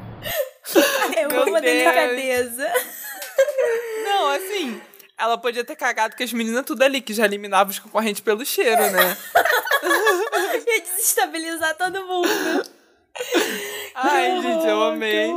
Eu 1.16 1.28
Meu 1.30 1.42
amo 1.42 1.56
a 1.56 1.60
delicadeza. 1.60 2.70
Não, 4.04 4.28
assim, 4.28 4.78
ela 5.16 5.38
podia 5.38 5.64
ter 5.64 5.74
cagado 5.74 6.14
com 6.14 6.22
as 6.22 6.34
meninas 6.34 6.66
tudo 6.66 6.82
ali, 6.82 7.00
que 7.00 7.14
já 7.14 7.24
eliminava 7.24 7.70
os 7.70 7.78
concorrentes 7.78 8.20
pelo 8.20 8.44
cheiro, 8.44 8.90
né? 8.90 9.16
Ia 10.68 10.80
desestabilizar 10.82 11.74
todo 11.78 12.04
mundo. 12.04 12.28
Ai, 13.94 14.42
gente, 14.42 14.66
eu 14.66 14.82
amei. 14.82 15.32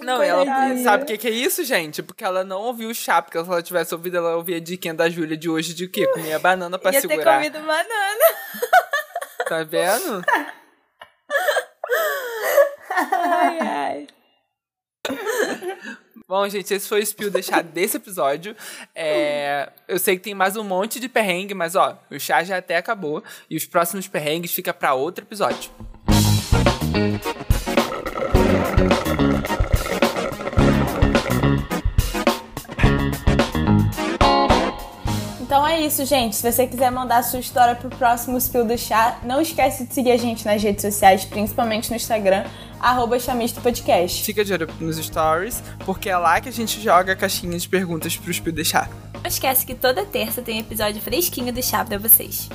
Não, 0.00 0.22
e 0.22 0.26
ela 0.26 0.44
sabe 0.82 1.04
o 1.04 1.06
que, 1.06 1.16
que 1.16 1.28
é 1.28 1.30
isso, 1.30 1.64
gente? 1.64 2.02
Porque 2.02 2.24
ela 2.24 2.42
não 2.44 2.62
ouviu 2.62 2.88
o 2.90 2.94
chá, 2.94 3.22
porque 3.22 3.42
se 3.42 3.48
ela 3.48 3.62
tivesse 3.62 3.94
ouvido, 3.94 4.16
ela 4.16 4.36
ouvia 4.36 4.56
a 4.56 4.60
diquinha 4.60 4.92
da 4.92 5.08
Júlia 5.08 5.36
de 5.36 5.48
hoje 5.48 5.72
de 5.72 5.84
o 5.84 5.90
quê? 5.90 6.06
Comia 6.08 6.38
banana 6.38 6.78
pra 6.78 6.92
Ia 6.92 7.00
ter 7.00 7.08
segurar. 7.08 7.36
comido 7.36 7.58
banana. 7.60 8.34
Tá 9.48 9.62
vendo? 9.62 10.24
Ai, 12.90 13.58
ai. 13.60 14.06
Bom, 16.26 16.48
gente, 16.48 16.72
esse 16.72 16.88
foi 16.88 17.00
o 17.00 17.06
spill 17.06 17.30
deixar 17.30 17.62
desse 17.62 17.98
episódio. 17.98 18.56
É, 18.94 19.70
eu 19.86 19.98
sei 19.98 20.16
que 20.16 20.22
tem 20.24 20.34
mais 20.34 20.56
um 20.56 20.64
monte 20.64 20.98
de 20.98 21.08
perrengue, 21.08 21.52
mas 21.54 21.76
ó, 21.76 21.98
o 22.10 22.18
chá 22.18 22.42
já 22.42 22.56
até 22.56 22.76
acabou. 22.76 23.22
E 23.50 23.56
os 23.56 23.66
próximos 23.66 24.08
perrengues 24.08 24.52
fica 24.52 24.72
pra 24.72 24.94
outro 24.94 25.24
episódio. 25.24 25.70
Então 35.54 35.64
é 35.64 35.80
isso, 35.80 36.04
gente. 36.04 36.34
Se 36.34 36.50
você 36.52 36.66
quiser 36.66 36.90
mandar 36.90 37.18
a 37.18 37.22
sua 37.22 37.38
história 37.38 37.76
pro 37.76 37.88
próximo 37.88 38.36
Spill 38.40 38.64
do 38.64 38.76
Chá, 38.76 39.20
não 39.22 39.40
esquece 39.40 39.86
de 39.86 39.94
seguir 39.94 40.10
a 40.10 40.16
gente 40.16 40.44
nas 40.44 40.60
redes 40.60 40.82
sociais, 40.82 41.24
principalmente 41.24 41.90
no 41.90 41.94
Instagram, 41.94 42.44
arroba 42.80 43.20
Chamisto 43.20 43.60
Podcast. 43.60 44.24
Fica 44.24 44.44
de 44.44 44.52
olho 44.52 44.68
nos 44.80 44.96
stories, 44.96 45.62
porque 45.86 46.10
é 46.10 46.16
lá 46.16 46.40
que 46.40 46.48
a 46.48 46.52
gente 46.52 46.80
joga 46.80 47.12
a 47.12 47.16
caixinha 47.16 47.56
de 47.56 47.68
perguntas 47.68 48.16
pro 48.16 48.34
spill 48.34 48.52
deixar. 48.52 48.90
Não 49.14 49.28
esquece 49.28 49.64
que 49.64 49.76
toda 49.76 50.04
terça 50.04 50.42
tem 50.42 50.58
episódio 50.58 51.00
fresquinho 51.00 51.52
do 51.52 51.62
chá 51.62 51.84
pra 51.84 51.98
vocês. 51.98 52.48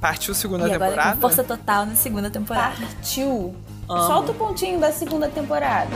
Partiu 0.00 0.34
segunda 0.34 0.66
e 0.66 0.72
agora 0.72 0.90
temporada. 0.90 1.14
com 1.14 1.20
força 1.20 1.44
total 1.44 1.86
na 1.86 1.94
segunda 1.94 2.30
temporada. 2.32 2.74
Partiu. 2.84 3.54
Amo. 3.88 4.06
Solta 4.08 4.32
o 4.32 4.34
pontinho 4.34 4.80
da 4.80 4.90
segunda 4.90 5.28
temporada. 5.28 5.90